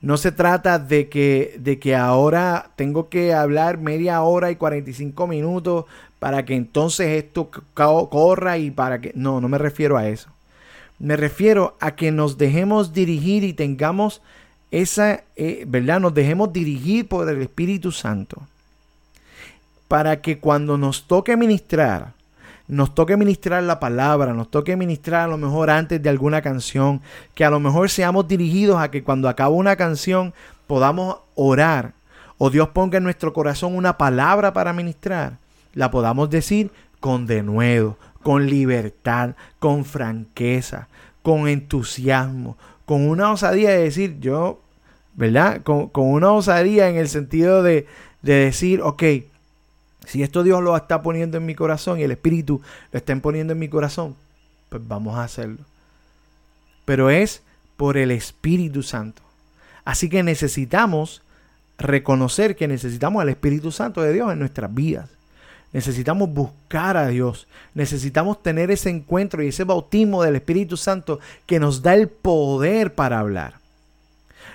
[0.01, 5.27] No se trata de que, de que ahora tengo que hablar media hora y 45
[5.27, 5.87] minutos
[6.19, 9.13] para que entonces esto corra y para que...
[9.15, 10.31] No, no me refiero a eso.
[10.99, 14.21] Me refiero a que nos dejemos dirigir y tengamos
[14.71, 16.01] esa, eh, ¿verdad?
[16.01, 18.43] Nos dejemos dirigir por el Espíritu Santo.
[19.87, 22.13] Para que cuando nos toque ministrar,
[22.69, 27.01] nos toque ministrar la palabra, nos toque ministrar a lo mejor antes de alguna canción,
[27.35, 30.35] que a lo mejor seamos dirigidos a que cuando acaba una canción
[30.67, 31.95] podamos orar
[32.37, 35.39] o Dios ponga en nuestro corazón una palabra para ministrar,
[35.75, 40.89] la podamos decir con denuedo, con libertad, con franqueza,
[41.23, 44.61] con entusiasmo, con una osadía de decir, yo,
[45.15, 45.63] ¿verdad?
[45.63, 47.87] Con, una osadía en el sentido de,
[48.23, 49.03] de decir, ok,
[50.09, 53.53] si esto Dios lo está poniendo en mi corazón y el Espíritu lo está poniendo
[53.53, 54.17] en mi corazón,
[54.71, 55.59] pues vamos a hacerlo.
[56.87, 57.43] Pero es
[57.77, 59.21] por el Espíritu Santo.
[59.85, 61.21] Así que necesitamos
[61.77, 65.11] reconocer que necesitamos al Espíritu Santo de Dios en nuestras vidas.
[65.75, 67.47] Necesitamos buscar a Dios.
[67.75, 72.95] Necesitamos tener ese encuentro y ese bautismo del Espíritu Santo que nos da el poder
[72.95, 73.55] para hablar.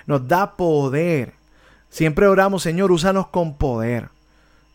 [0.06, 1.32] nos da poder.
[1.90, 4.08] Siempre oramos, Señor, úsanos con poder.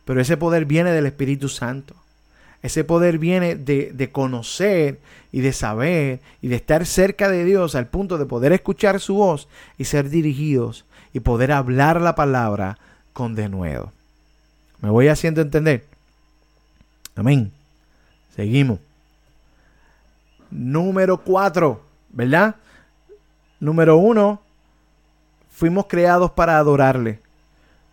[0.09, 1.93] Pero ese poder viene del Espíritu Santo.
[2.63, 4.99] Ese poder viene de, de, conocer
[5.31, 9.13] y de saber y de estar cerca de Dios al punto de poder escuchar su
[9.13, 12.79] voz y ser dirigidos y poder hablar la palabra
[13.13, 13.91] con denuedo.
[14.81, 15.85] ¿Me voy haciendo entender?
[17.15, 17.51] Amén.
[18.35, 18.79] Seguimos.
[20.49, 22.55] Número cuatro, ¿verdad?
[23.59, 24.41] Número uno,
[25.51, 27.19] fuimos creados para adorarle.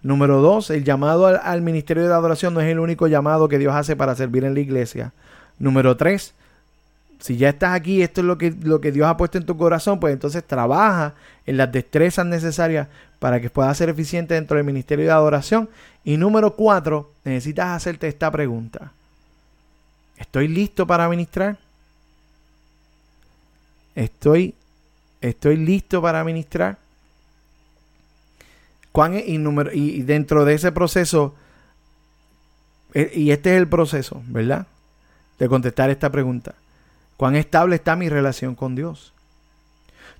[0.07, 3.75] Número dos, el llamado al, ministerio de adoración no es el único llamado que Dios
[3.75, 5.13] hace para servir en la iglesia.
[5.59, 6.33] Número tres,
[7.19, 9.57] si ya estás aquí, esto es lo que, lo que Dios ha puesto en tu
[9.57, 11.15] corazón, pues entonces trabaja
[11.45, 12.87] en las destrezas necesarias
[13.19, 15.69] para que puedas ser eficiente dentro del ministerio de adoración.
[16.05, 18.93] Y número cuatro, necesitas hacerte esta pregunta.
[20.19, 21.59] ¿Estoy listo para ministrar?
[23.97, 24.55] ¿Estoy,
[25.21, 26.79] estoy listo para ministrar?
[29.73, 31.35] Y, dentro de ese proceso,
[32.95, 34.67] e, y este es el proceso, ¿verdad?
[35.39, 36.55] De contestar esta pregunta.
[37.17, 39.13] ¿Cuán estable está mi relación con Dios?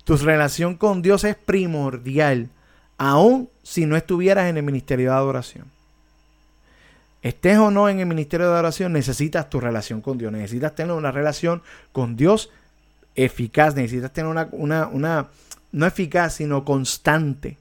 [0.03, 2.49] Tu relación con Dios es primordial,
[2.97, 5.65] aun si no estuvieras en el ministerio de adoración.
[7.21, 10.31] Estés o no en el ministerio de adoración, necesitas tu relación con Dios.
[10.31, 11.61] Necesitas tener una relación
[11.91, 12.51] con Dios
[13.15, 13.75] eficaz.
[13.75, 15.27] Necesitas tener una, una, una
[15.71, 17.57] no eficaz, sino constante.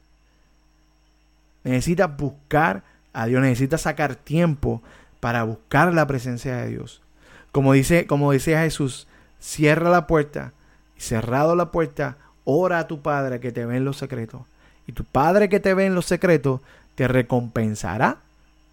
[1.66, 4.82] Necesitas buscar a Dios, necesitas sacar tiempo
[5.18, 7.02] para buscar la presencia de Dios.
[7.50, 9.08] Como dice, como decía Jesús,
[9.40, 10.52] cierra la puerta
[10.96, 14.42] y cerrado la puerta, ora a tu Padre que te ve en los secretos.
[14.86, 16.60] Y tu Padre que te ve en los secretos
[16.94, 18.18] te recompensará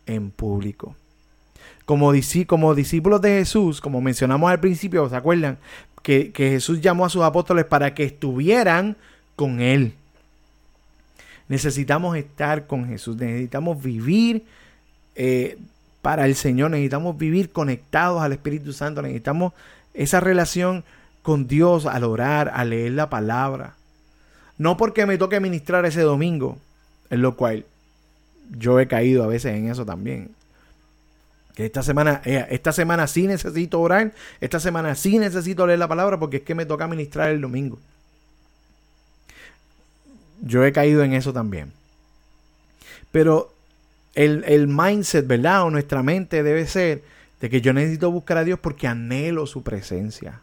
[0.05, 0.95] en público.
[1.85, 2.13] Como,
[2.45, 5.57] como discípulos de Jesús, como mencionamos al principio, ¿se acuerdan?
[6.03, 8.97] Que Jesús llamó a sus apóstoles para que estuvieran
[9.35, 9.95] con Él.
[11.49, 14.45] Necesitamos estar con Jesús, necesitamos vivir
[15.15, 15.57] eh,
[16.01, 19.53] para el Señor, necesitamos vivir conectados al Espíritu Santo, necesitamos
[19.93, 20.83] esa relación
[21.21, 23.75] con Dios al orar, a leer la palabra.
[24.57, 26.57] No porque me toque ministrar ese domingo,
[27.09, 27.65] en lo cual
[28.57, 30.31] yo he caído a veces en eso también.
[31.55, 35.87] Que esta semana, eh, esta semana sí necesito orar, esta semana sí necesito leer la
[35.87, 37.79] palabra porque es que me toca ministrar el domingo.
[40.45, 41.71] Yo he caído en eso también.
[43.11, 43.53] Pero
[44.13, 45.63] el, mindset, ¿verdad?
[45.63, 47.01] O nuestra mente debe ser
[47.39, 50.41] de que yo necesito buscar a Dios porque anhelo su presencia.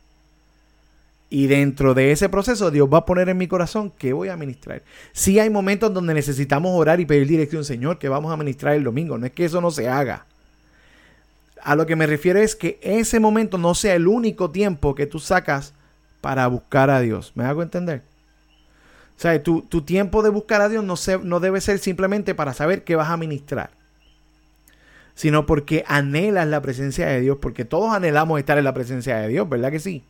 [1.29, 4.37] Y dentro de ese proceso, Dios va a poner en mi corazón que voy a
[4.37, 4.83] ministrar.
[5.13, 8.83] Sí hay momentos donde necesitamos orar y pedir dirección, Señor, que vamos a ministrar el
[8.83, 9.17] domingo.
[9.17, 10.27] No es que eso no se haga.
[11.63, 15.07] A lo que me refiero es que ese momento no sea el único tiempo que
[15.07, 15.75] tú sacas
[16.21, 17.33] para buscar a Dios.
[17.35, 18.03] ¿Me hago entender?
[19.21, 22.97] Sea, tu, tiempo de buscar a Dios no, no debe ser simplemente para saber qué
[22.97, 23.69] vas a ministrar,
[25.15, 29.29] sino porque anhelas la presencia de Dios, porque todos anhelamos estar en la presencia de
[29.29, 30.05] Dios, ¿verdad que sí?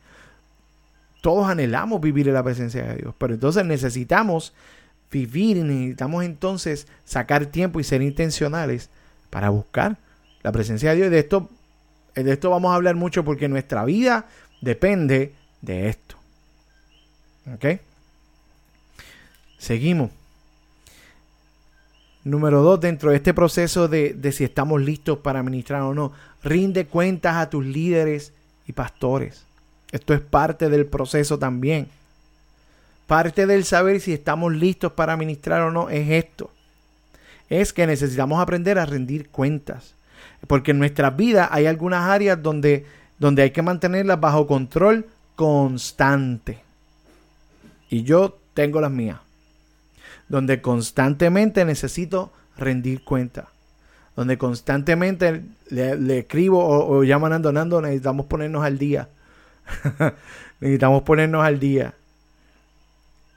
[1.22, 4.54] Todos anhelamos vivir en la presencia de Dios, pero entonces necesitamos
[5.10, 8.90] vivir y necesitamos entonces sacar tiempo y ser intencionales
[9.28, 9.98] para buscar
[10.44, 11.08] la presencia de Dios.
[11.08, 11.50] Y de esto,
[12.14, 14.26] de esto vamos a hablar mucho porque nuestra vida
[14.60, 16.14] depende de esto.
[17.52, 17.89] ¿Ok?
[19.60, 20.10] Seguimos.
[22.24, 26.86] Número dos, dentro de este proceso de, si estamos listos para ministrar o no, rinde
[26.86, 28.32] cuentas a tus líderes
[28.66, 29.44] y pastores.
[29.92, 31.88] Esto es parte del proceso también.
[33.06, 36.50] Parte del saber si estamos listos para ministrar o no es esto.
[37.50, 39.94] Es que necesitamos aprender a rendir cuentas.
[40.46, 42.86] Porque en nuestras vidas hay algunas áreas donde,
[43.18, 46.60] donde hay que mantenerlas bajo control constante.
[47.90, 49.18] Y yo tengo las mías
[50.30, 53.48] donde constantemente necesito rendir cuenta,
[54.14, 59.08] donde constantemente le, escribo o, llaman ando, Nando, necesitamos ponernos al día.
[60.60, 61.94] necesitamos ponernos al día.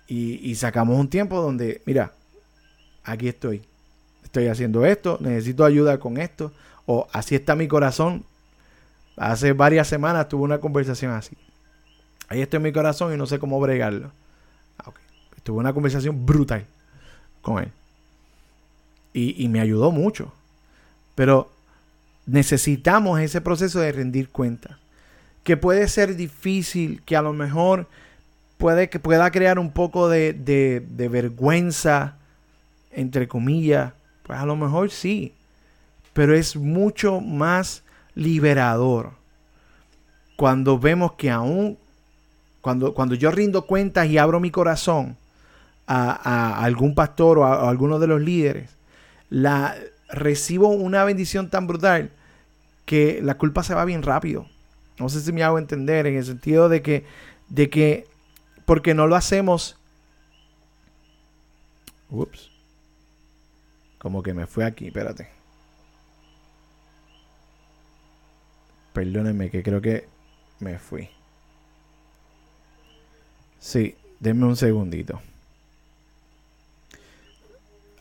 [0.07, 2.11] Y, sacamos un tiempo donde, mira,
[3.03, 3.63] aquí estoy.
[4.23, 6.51] Estoy haciendo esto, necesito ayuda con esto.
[6.85, 8.23] O así está mi corazón.
[9.17, 11.35] Hace varias semanas tuve una conversación así.
[12.27, 14.11] Ahí está en mi corazón y no sé cómo bregarlo.
[14.77, 14.91] Ah,
[15.41, 16.67] tuve una conversación brutal
[17.43, 17.71] con él.
[19.13, 20.33] Y, me ayudó mucho.
[21.13, 21.51] Pero
[22.25, 24.79] necesitamos ese proceso de rendir cuenta.
[25.43, 27.87] Que puede ser difícil, que a lo mejor
[28.57, 32.15] puede que pueda crear un poco de, de vergüenza,
[32.91, 33.93] entre comillas.
[34.23, 35.33] Pues a lo mejor sí.
[36.13, 37.83] Pero es mucho más
[38.15, 39.11] liberador
[40.35, 41.77] cuando vemos que aún,
[42.61, 45.15] cuando, cuando yo rindo cuentas y abro mi corazón,
[45.87, 48.77] a, algún pastor o a, alguno de los líderes,
[49.29, 49.75] la,
[50.09, 52.11] recibo una bendición tan brutal
[52.85, 54.47] que la culpa se va bien rápido.
[54.99, 57.05] No sé si me hago entender en el sentido de que,
[57.49, 58.07] de que
[58.65, 59.77] porque no lo hacemos.
[62.09, 62.51] Ups.
[63.97, 65.29] Como que me fue aquí, espérate.
[68.93, 70.07] Perdónenme que creo que
[70.59, 71.09] me fui.
[73.59, 75.21] Sí, denme un segundito.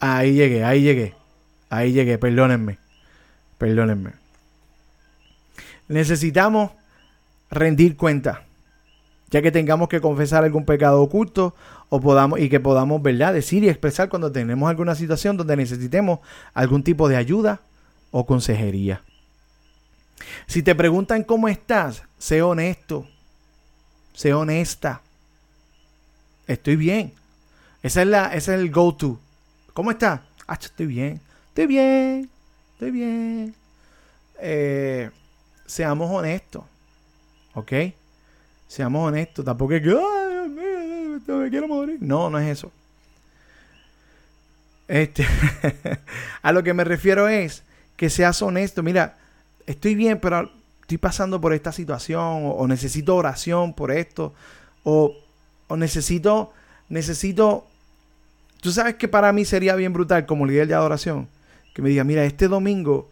[0.04, 1.14] Ahí llegué, ahí llegué.
[1.70, 2.76] Ahí llegué, perdónenme.
[3.56, 4.10] Perdónenme.
[5.86, 6.72] Necesitamos
[7.52, 8.42] rendir cuenta,
[9.30, 11.54] ya que tengamos que confesar algún pecado oculto
[11.88, 16.18] o podamos y que podamos, ¿verdad?, decir y expresar cuando tenemos alguna situación donde necesitemos
[16.52, 17.60] algún tipo de ayuda
[18.10, 19.02] o consejería.
[20.48, 23.06] Si te preguntan cómo estás, sé honesto.
[24.14, 25.00] Sé honesta.
[26.48, 27.12] Estoy bien.
[27.84, 29.20] Esa es la, ese es el go-to.
[29.74, 30.20] ¿Cómo estás?
[30.46, 31.20] Ah, estoy bien.
[31.48, 32.30] Estoy bien.
[32.74, 33.54] Estoy bien.
[34.38, 35.10] Eh,
[35.66, 36.64] seamos honestos.
[37.54, 37.72] ¿Ok?
[38.68, 39.44] Seamos honestos.
[39.44, 40.48] Tampoco es que, ay,
[41.26, 41.98] me quiero morir.
[42.00, 42.70] No, no es eso.
[44.88, 45.26] Este,
[46.42, 47.62] a lo que me refiero es
[47.96, 48.82] que seas honesto.
[48.82, 49.16] Mira,
[49.66, 50.50] estoy bien, pero
[50.82, 54.34] estoy pasando por esta situación, o, necesito oración por esto,
[54.84, 55.16] o,
[55.68, 56.52] o, necesito,
[56.90, 57.66] necesito,
[58.62, 61.28] tú sabes que para mí sería bien brutal como líder de adoración,
[61.74, 63.10] que me diga, mira, este domingo,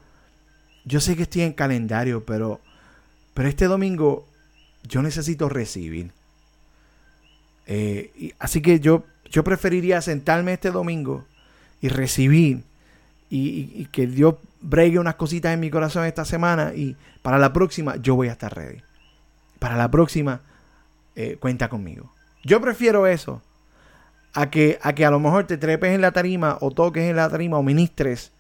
[0.85, 2.61] yo sé que estoy en calendario, pero,
[3.35, 4.25] pero este domingo
[4.85, 6.13] yo necesito recibir.
[7.67, 11.25] Eh, así que yo, yo preferiría sentarme este domingo
[11.81, 12.63] y recibir
[13.29, 17.97] y, que Dios bregue unas cositas en mi corazón esta semana y para la próxima
[17.97, 18.83] yo voy a estar ready.
[19.59, 20.43] Para la próxima
[21.17, 22.13] eh, cuenta conmigo.
[22.45, 23.43] Yo prefiero eso
[24.35, 27.17] a que, a que a lo mejor te trepes en la tarima o toques en
[27.17, 28.31] la tarima o ministres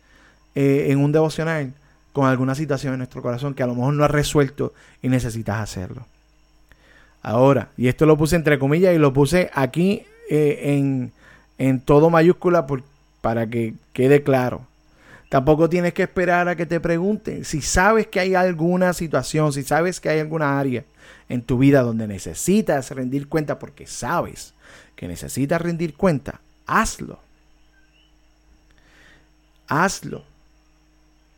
[0.55, 1.73] eh, en un devocional
[2.13, 4.73] con alguna situación en nuestro corazón que a lo mejor no has resuelto
[5.03, 6.07] y necesitas hacerlo.
[7.23, 11.13] Ahora, y esto lo puse entre comillas y lo puse aquí eh, en,
[11.59, 12.83] en todo mayúscula por,
[13.21, 14.63] para que quede claro.
[15.29, 17.45] Tampoco tienes que esperar a que te pregunten.
[17.45, 20.83] Si sabes que hay alguna situación, si sabes que hay alguna área
[21.29, 24.55] en tu vida donde necesitas rendir cuenta porque sabes
[24.97, 27.19] que necesitas rendir cuenta, hazlo.
[29.69, 30.25] Hazlo.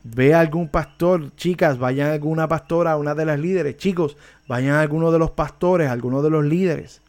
[0.05, 3.77] Ve a algún pastor, chicas, vayan a alguna pastora, a una de las líderes.
[3.77, 4.17] Chicos,
[4.49, 7.01] vayan a alguno de los pastores, alguno de los líderes.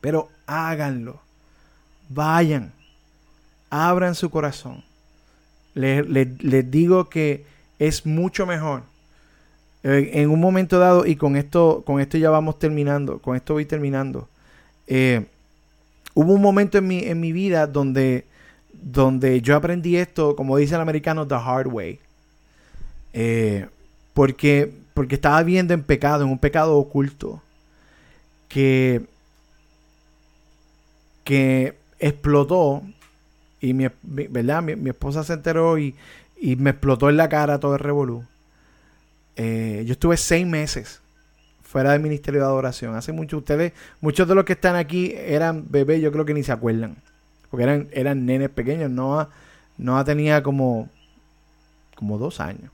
[0.00, 1.20] Pero háganlo.
[2.08, 2.72] Vayan.
[3.68, 4.84] Abran su corazón
[5.78, 7.44] les, digo que
[7.78, 8.82] es mucho mejor.
[9.82, 13.64] En un momento dado, y con esto, con esto ya vamos terminando, con esto voy
[13.64, 14.28] terminando.
[14.86, 15.26] Eh,
[16.14, 18.24] hubo un momento en mi, en mi vida donde,
[18.72, 22.00] donde yo aprendí esto, como dice el americano, the hard way.
[23.12, 23.66] Eh,
[24.14, 27.40] porque, porque estaba viendo en pecado, en un pecado oculto,
[28.48, 29.02] que,
[31.24, 32.82] que explotó
[33.60, 34.62] y mi, ¿verdad?
[34.62, 35.94] Mi, esposa se enteró y,
[36.40, 38.24] me explotó en la cara todo el revolú.
[39.38, 41.00] Eh, yo estuve seis meses
[41.62, 42.94] fuera del ministerio de adoración.
[42.94, 43.72] Hace mucho, ustedes,
[44.02, 46.96] muchos de los que están aquí eran bebés, yo creo que ni se acuerdan.
[47.50, 48.90] Porque eran, eran nenes pequeños.
[48.90, 49.26] no
[49.78, 50.90] no tenía como,
[51.94, 52.70] como dos años.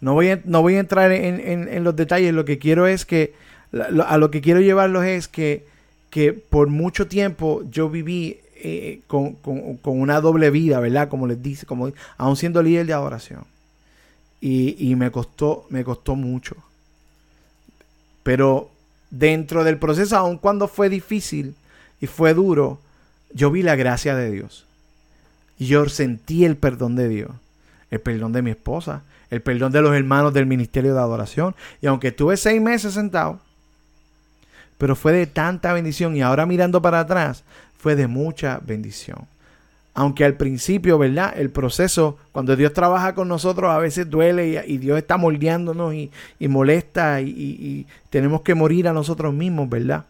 [0.00, 2.34] No voy a, no voy a entrar en, los detalles.
[2.34, 3.34] Lo que quiero es que,
[3.72, 5.64] a lo que quiero llevarlos es que,
[6.10, 9.38] que por mucho tiempo yo viví eh, con,
[9.84, 11.08] una doble vida, ¿verdad?
[11.08, 13.44] Como les dice, como aún siendo líder de adoración.
[14.40, 16.56] Y, me costó, me costó mucho.
[18.22, 18.70] Pero
[19.10, 21.54] dentro del proceso, aun cuando fue difícil
[22.00, 22.80] y fue duro,
[23.34, 24.66] yo vi la gracia de Dios.
[25.58, 27.30] Y yo sentí el perdón de Dios.
[27.90, 29.02] El perdón de mi esposa.
[29.30, 31.54] El perdón de los hermanos del ministerio de adoración.
[31.82, 33.40] Y aunque estuve seis meses sentado,
[34.78, 36.16] pero fue de tanta bendición.
[36.16, 37.44] Y ahora mirando para atrás,
[37.76, 39.28] fue de mucha bendición.
[39.92, 41.34] Aunque al principio, ¿verdad?
[41.36, 46.10] El proceso, cuando Dios trabaja con nosotros, a veces duele y, Dios está moldeándonos y,
[46.48, 50.04] molesta y, tenemos que morir a nosotros mismos, ¿verdad?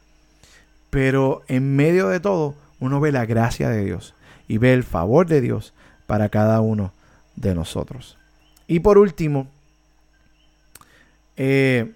[0.90, 4.14] Pero en medio de todo, uno ve la gracia de Dios
[4.48, 5.72] y ve el favor de Dios
[6.06, 6.92] para cada uno
[7.36, 8.18] de nosotros.
[8.66, 9.48] Y por último,
[11.36, 11.92] eh,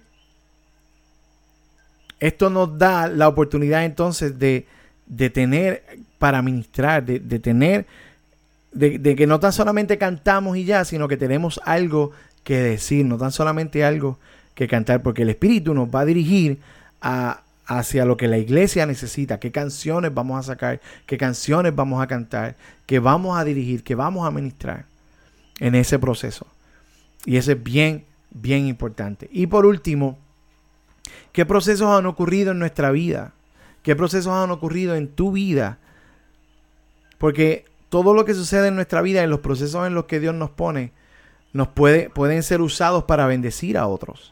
[2.19, 4.65] esto nos da la oportunidad entonces de
[5.05, 5.83] de tener
[6.25, 7.85] para ministrar, de, tener,
[8.71, 12.13] de, que no tan solamente cantamos y ya, sino que tenemos algo
[12.43, 14.17] que decir, no tan solamente algo
[14.55, 16.57] que cantar, porque el Espíritu nos va a dirigir
[16.99, 22.01] a, hacia lo que la iglesia necesita, qué canciones vamos a sacar, qué canciones vamos
[22.01, 22.55] a cantar,
[22.87, 24.85] qué vamos a dirigir, qué vamos a ministrar
[25.59, 26.47] en ese proceso.
[27.23, 29.29] Y eso es bien, bien importante.
[29.31, 30.17] Y por último,
[31.33, 33.33] ¿qué procesos han ocurrido en nuestra vida?
[33.83, 35.77] ¿Qué procesos han ocurrido en tu vida?
[37.25, 40.35] Porque todo lo que sucede en nuestra vida, en los procesos en los que Dios
[40.35, 40.91] nos pone,
[41.53, 44.31] nos puede, pueden ser usados para bendecir a otros.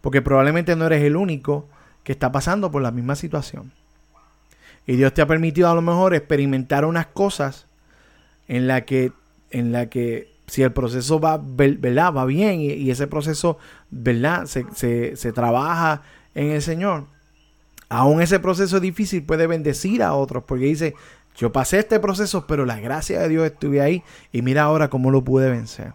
[0.00, 1.68] Porque probablemente no eres el único
[2.04, 3.72] que está pasando por la misma situación.
[4.86, 7.66] Y Dios te ha permitido a lo mejor experimentar unas cosas
[8.46, 9.10] en la que,
[9.50, 12.12] en la que si el proceso va, ¿verdad?
[12.12, 13.58] va bien y, ese proceso
[13.90, 14.46] ¿verdad?
[14.46, 16.02] Se, se, trabaja
[16.36, 17.06] en el Señor,
[17.88, 20.94] aún ese proceso difícil puede bendecir a otros porque dice,
[21.36, 25.10] yo pasé este proceso, pero la gracia de Dios estuve ahí y mira ahora cómo
[25.10, 25.92] lo pude vencer.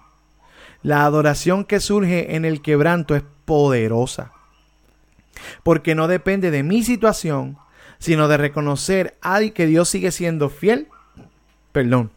[0.84, 4.32] La adoración que surge en el quebranto es poderosa
[5.64, 7.58] porque no depende de mi situación,
[7.98, 9.18] sino de reconocer
[9.54, 10.88] que Dios sigue siendo fiel,
[11.72, 12.12] perdón,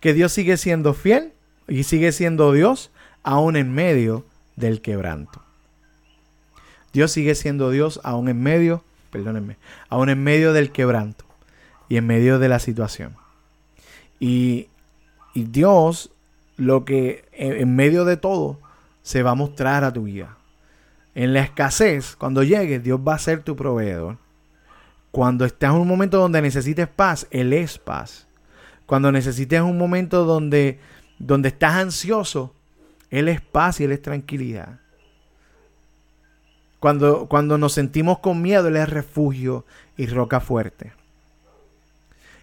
[0.00, 1.32] que Dios sigue siendo fiel
[1.66, 2.90] y sigue siendo Dios
[3.22, 4.24] aún en medio
[4.56, 5.42] del quebranto.
[6.92, 9.56] Dios sigue siendo Dios aún en medio, perdónenme,
[9.88, 11.27] aún en medio del quebranto
[11.88, 13.16] y en medio de la situación.
[14.20, 14.68] Y,
[15.34, 16.10] y Dios,
[16.56, 18.58] lo que en medio de todo,
[19.02, 20.36] se va a mostrar a tu vida.
[21.14, 24.18] En la escasez, cuando llegues, Dios va a ser tu proveedor.
[25.10, 28.26] Cuando estés en un momento donde necesites paz, Él es paz.
[28.86, 30.78] Cuando necesites un momento donde,
[31.18, 32.54] donde estás ansioso,
[33.10, 34.80] Él es paz y Él es tranquilidad.
[36.78, 39.64] Cuando, cuando nos sentimos con miedo, Él es refugio
[39.96, 40.92] y roca fuerte.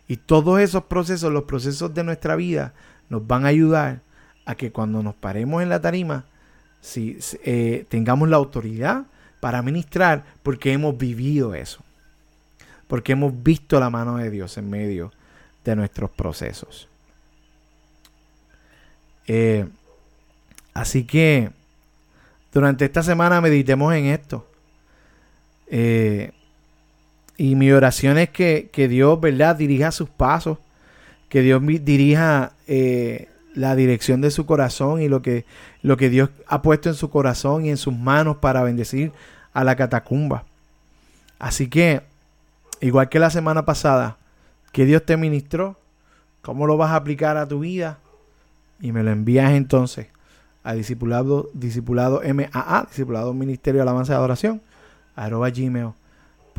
[0.07, 2.73] Y todos esos procesos, los procesos de nuestra vida,
[3.09, 4.01] nos van a ayudar
[4.45, 6.25] a que cuando nos paremos en la tarima,
[6.81, 9.05] si, eh, tengamos la autoridad
[9.39, 11.83] para ministrar porque hemos vivido eso.
[12.87, 15.11] Porque hemos visto la mano de Dios en medio
[15.63, 16.87] de nuestros procesos.
[19.27, 19.67] Eh,
[20.75, 21.49] así que
[22.53, 24.47] durante esta semana meditemos en esto.
[25.67, 26.31] Eh,
[27.37, 30.57] y mi oración es que, Dios, ¿verdad?, dirija sus pasos.
[31.29, 32.53] Que Dios dirija
[33.55, 35.45] la dirección de su corazón y lo que,
[35.81, 39.11] lo que Dios ha puesto en su corazón y en sus manos para bendecir
[39.53, 40.43] a la catacumba.
[41.39, 42.01] Así que,
[42.81, 44.17] igual que la semana pasada,
[44.71, 45.77] que Dios te ministró,
[46.41, 47.97] cómo lo vas a aplicar a tu vida
[48.79, 50.07] y me lo envías entonces
[50.63, 54.61] a discipulado, discipulado MAA, discipulado Ministerio de Alabanza y Adoración,
[55.15, 55.49] arroba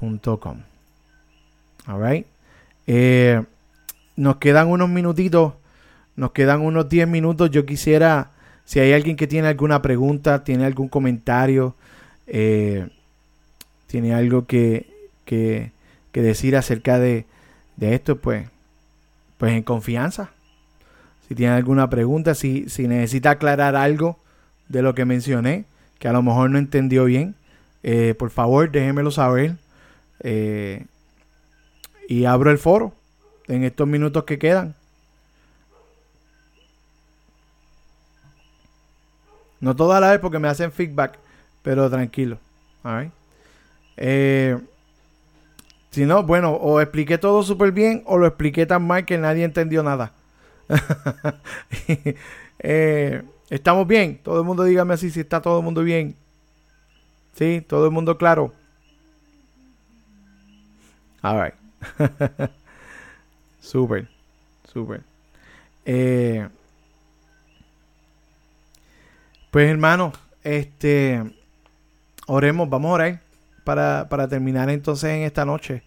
[0.01, 0.59] gmail.com.
[1.87, 2.27] Alright.
[2.87, 3.43] Eh,
[4.17, 5.55] nos quedan unos minutitos
[6.17, 7.51] nos quedan unos 10 minutos.
[7.51, 8.31] Yo quisiera,
[8.65, 11.77] si hay alguien que tiene alguna pregunta, tiene algún comentario,
[12.27, 12.89] eh,
[13.87, 14.91] tiene algo que,
[15.25, 15.71] que,
[16.13, 17.27] decir acerca de,
[17.79, 18.49] esto, pues,
[19.37, 20.31] pues en confianza.
[21.29, 24.19] Si tiene alguna pregunta, si, si necesita aclarar algo
[24.69, 25.67] de lo que mencioné,
[25.99, 27.35] que a lo mejor no entendió bien,
[27.83, 29.57] eh, por favor déjemelo saber.
[30.21, 30.85] Eh,
[32.09, 32.95] y abro el foro
[33.49, 34.75] en estos minutos que quedan.
[39.61, 41.19] No toda la vez porque me hacen feedback,
[41.63, 42.39] pero tranquilo.
[43.97, 44.57] Eh,
[45.91, 49.45] si no, bueno, o expliqué todo súper bien o lo expliqué tan mal que nadie
[49.45, 50.13] entendió nada.
[52.59, 54.19] Eh, ¿Estamos bien?
[54.23, 56.17] Todo el mundo dígame así si está todo el mundo bien.
[57.35, 57.63] ¿Sí?
[57.69, 58.53] ¿Todo el mundo claro?
[61.27, 61.55] All right.
[63.61, 64.07] súper,
[64.73, 65.03] súper.
[65.85, 66.47] Eh,
[69.51, 70.13] pues hermano,
[70.45, 71.25] este,
[72.29, 73.21] oremos, vamos a orar
[73.65, 75.83] para, terminar entonces en esta noche.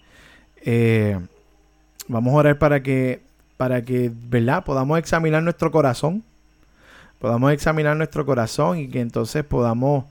[0.58, 1.18] Eh,
[2.10, 3.22] vamos a orar para que,
[3.56, 4.66] para que, ¿verdad?
[4.66, 6.22] Podamos examinar nuestro corazón.
[7.20, 10.04] Podamos examinar nuestro corazón y que entonces podamos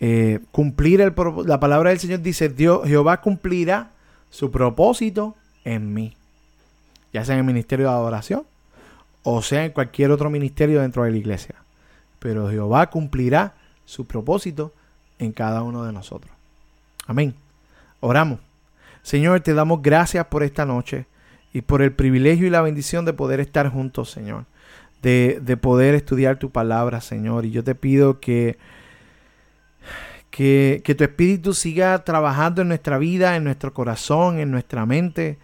[0.00, 1.14] eh, cumplir el
[1.46, 3.90] la palabra del Señor dice Dios Jehová cumplirá
[4.30, 6.16] su propósito en mí
[7.12, 8.44] ya sea en el ministerio de adoración
[9.22, 11.56] o sea en cualquier otro ministerio dentro de la iglesia
[12.18, 13.54] pero Jehová cumplirá
[13.84, 14.72] su propósito
[15.18, 16.32] en cada uno de nosotros.
[17.06, 17.34] Amén.
[18.00, 18.40] Oramos.
[19.02, 21.06] Señor, te damos gracias por esta noche
[21.52, 24.44] y por el privilegio y la bendición de poder estar juntos, Señor.
[25.02, 27.46] De, de poder estudiar tu palabra, Señor.
[27.46, 28.58] Y yo te pido que,
[30.30, 35.38] que, que tu Espíritu siga trabajando en nuestra vida, en nuestro corazón, en nuestra mente,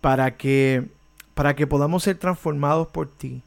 [0.00, 0.86] para que,
[1.34, 3.42] para que podamos ser transformados por ti.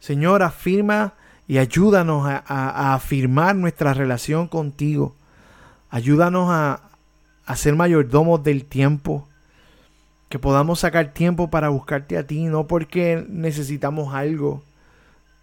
[0.00, 1.14] Señor, afirma
[1.46, 5.14] y ayúdanos a, afirmar nuestra relación contigo.
[5.90, 6.80] Ayúdanos a,
[7.44, 9.26] a ser mayordomos del tiempo.
[10.28, 14.62] Que podamos sacar tiempo para buscarte a ti, no porque necesitamos algo,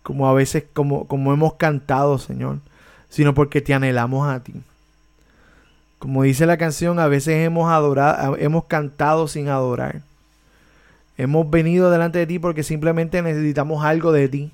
[0.01, 2.59] como a veces, como, como hemos cantado, Señor,
[3.09, 4.53] sino porque te anhelamos a ti.
[5.99, 10.01] Como dice la canción, a veces hemos adorado, hemos cantado sin adorar.
[11.17, 14.51] Hemos venido delante de ti porque simplemente necesitamos algo de ti.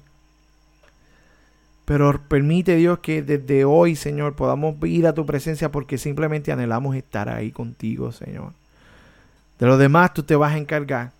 [1.86, 6.96] Pero permite Dios que desde hoy, Señor, podamos ir a tu presencia porque simplemente anhelamos
[6.96, 8.54] estar ahí contigo, Señor.
[9.60, 11.12] De lo demás tú te vas a encargar.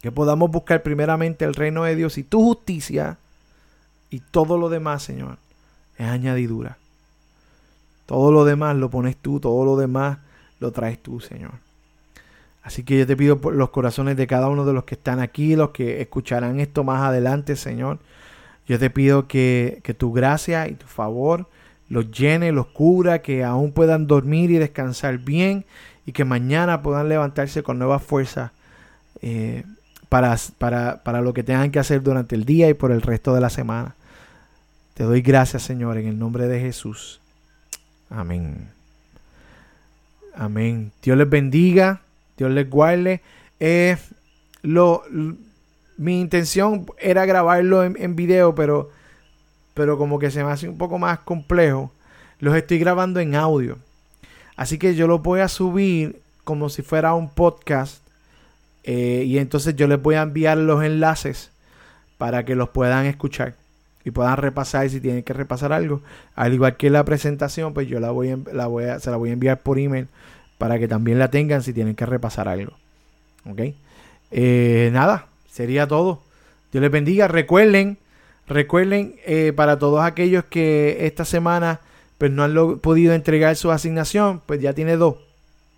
[0.00, 3.18] Que podamos buscar primeramente el reino de Dios y tu justicia
[4.10, 5.38] y todo lo demás, Señor,
[5.98, 6.78] es añadidura.
[8.06, 10.18] Todo lo demás lo pones tú, todo lo demás
[10.60, 11.52] lo traes tú, Señor.
[12.62, 15.20] Así que yo te pido por los corazones de cada uno de los que están
[15.20, 17.98] aquí, los que escucharán esto más adelante, Señor.
[18.66, 21.46] Yo te pido que, tu gracia y tu favor
[21.90, 25.66] los llene, los cubra, que aún puedan dormir y descansar bien
[26.06, 28.52] y que mañana puedan levantarse con nuevas fuerzas
[29.20, 29.64] eh,
[30.08, 33.34] para, para, para lo que tengan que hacer durante el día y por el resto
[33.34, 33.94] de la semana.
[34.94, 37.20] Te doy gracias, Señor, en el nombre de Jesús.
[38.08, 38.70] Amén.
[40.36, 40.92] Amén.
[41.02, 42.00] Dios les bendiga.
[42.36, 43.20] Dios les guarde.
[43.58, 43.96] Eh,
[44.62, 45.02] lo,
[45.96, 48.90] mi intención era grabarlo en, video, pero,
[49.74, 51.92] pero como que se me hace un poco más complejo.
[52.38, 53.78] Los estoy grabando en audio.
[54.54, 58.00] Así que yo los voy a subir como si fuera un podcast.
[58.84, 61.50] Eh, y entonces yo les voy a enviar los enlaces
[62.16, 63.56] para que los puedan escuchar
[64.04, 66.02] y puedan repasar si tienen que repasar algo.
[66.34, 69.30] Al igual que la presentación, pues yo la voy, la voy a, se la voy
[69.30, 70.08] a enviar por email
[70.58, 72.72] para que también la tengan si tienen que repasar algo.
[73.50, 73.60] ¿Ok?
[74.30, 76.20] Eh, nada, sería todo.
[76.72, 77.28] Dios les bendiga.
[77.28, 77.98] Recuerden,
[78.46, 81.80] recuerden eh, para todos aquellos que esta semana
[82.18, 85.16] pues no han podido entregar su asignación, pues ya tiene dos.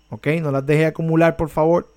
[0.09, 0.27] ¿Ok?
[0.41, 1.91] No las deje acumular, por favor.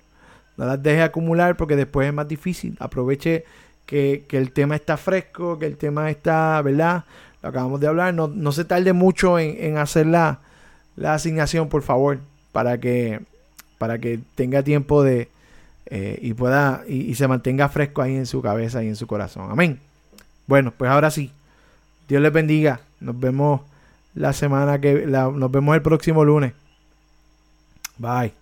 [0.57, 2.75] No las deje acumular porque después es más difícil.
[2.79, 3.45] Aproveche
[3.91, 7.03] que, el tema está fresco, que el tema está, ¿verdad?
[7.43, 8.13] Lo acabamos de hablar.
[8.13, 10.39] No, se tarde mucho en, hacer la,
[10.95, 12.19] la asignación, por favor
[12.51, 13.21] para que,
[13.77, 15.29] para que tenga tiempo de
[15.87, 19.51] eh, y pueda y, se mantenga fresco ahí en su cabeza y en su corazón.
[19.51, 19.79] Amén.
[20.47, 21.31] Bueno, pues ahora sí.
[22.07, 22.79] Dios les bendiga.
[23.01, 23.61] Nos vemos
[24.15, 26.53] la semana que nos vemos el próximo lunes.
[27.97, 28.40] Bye.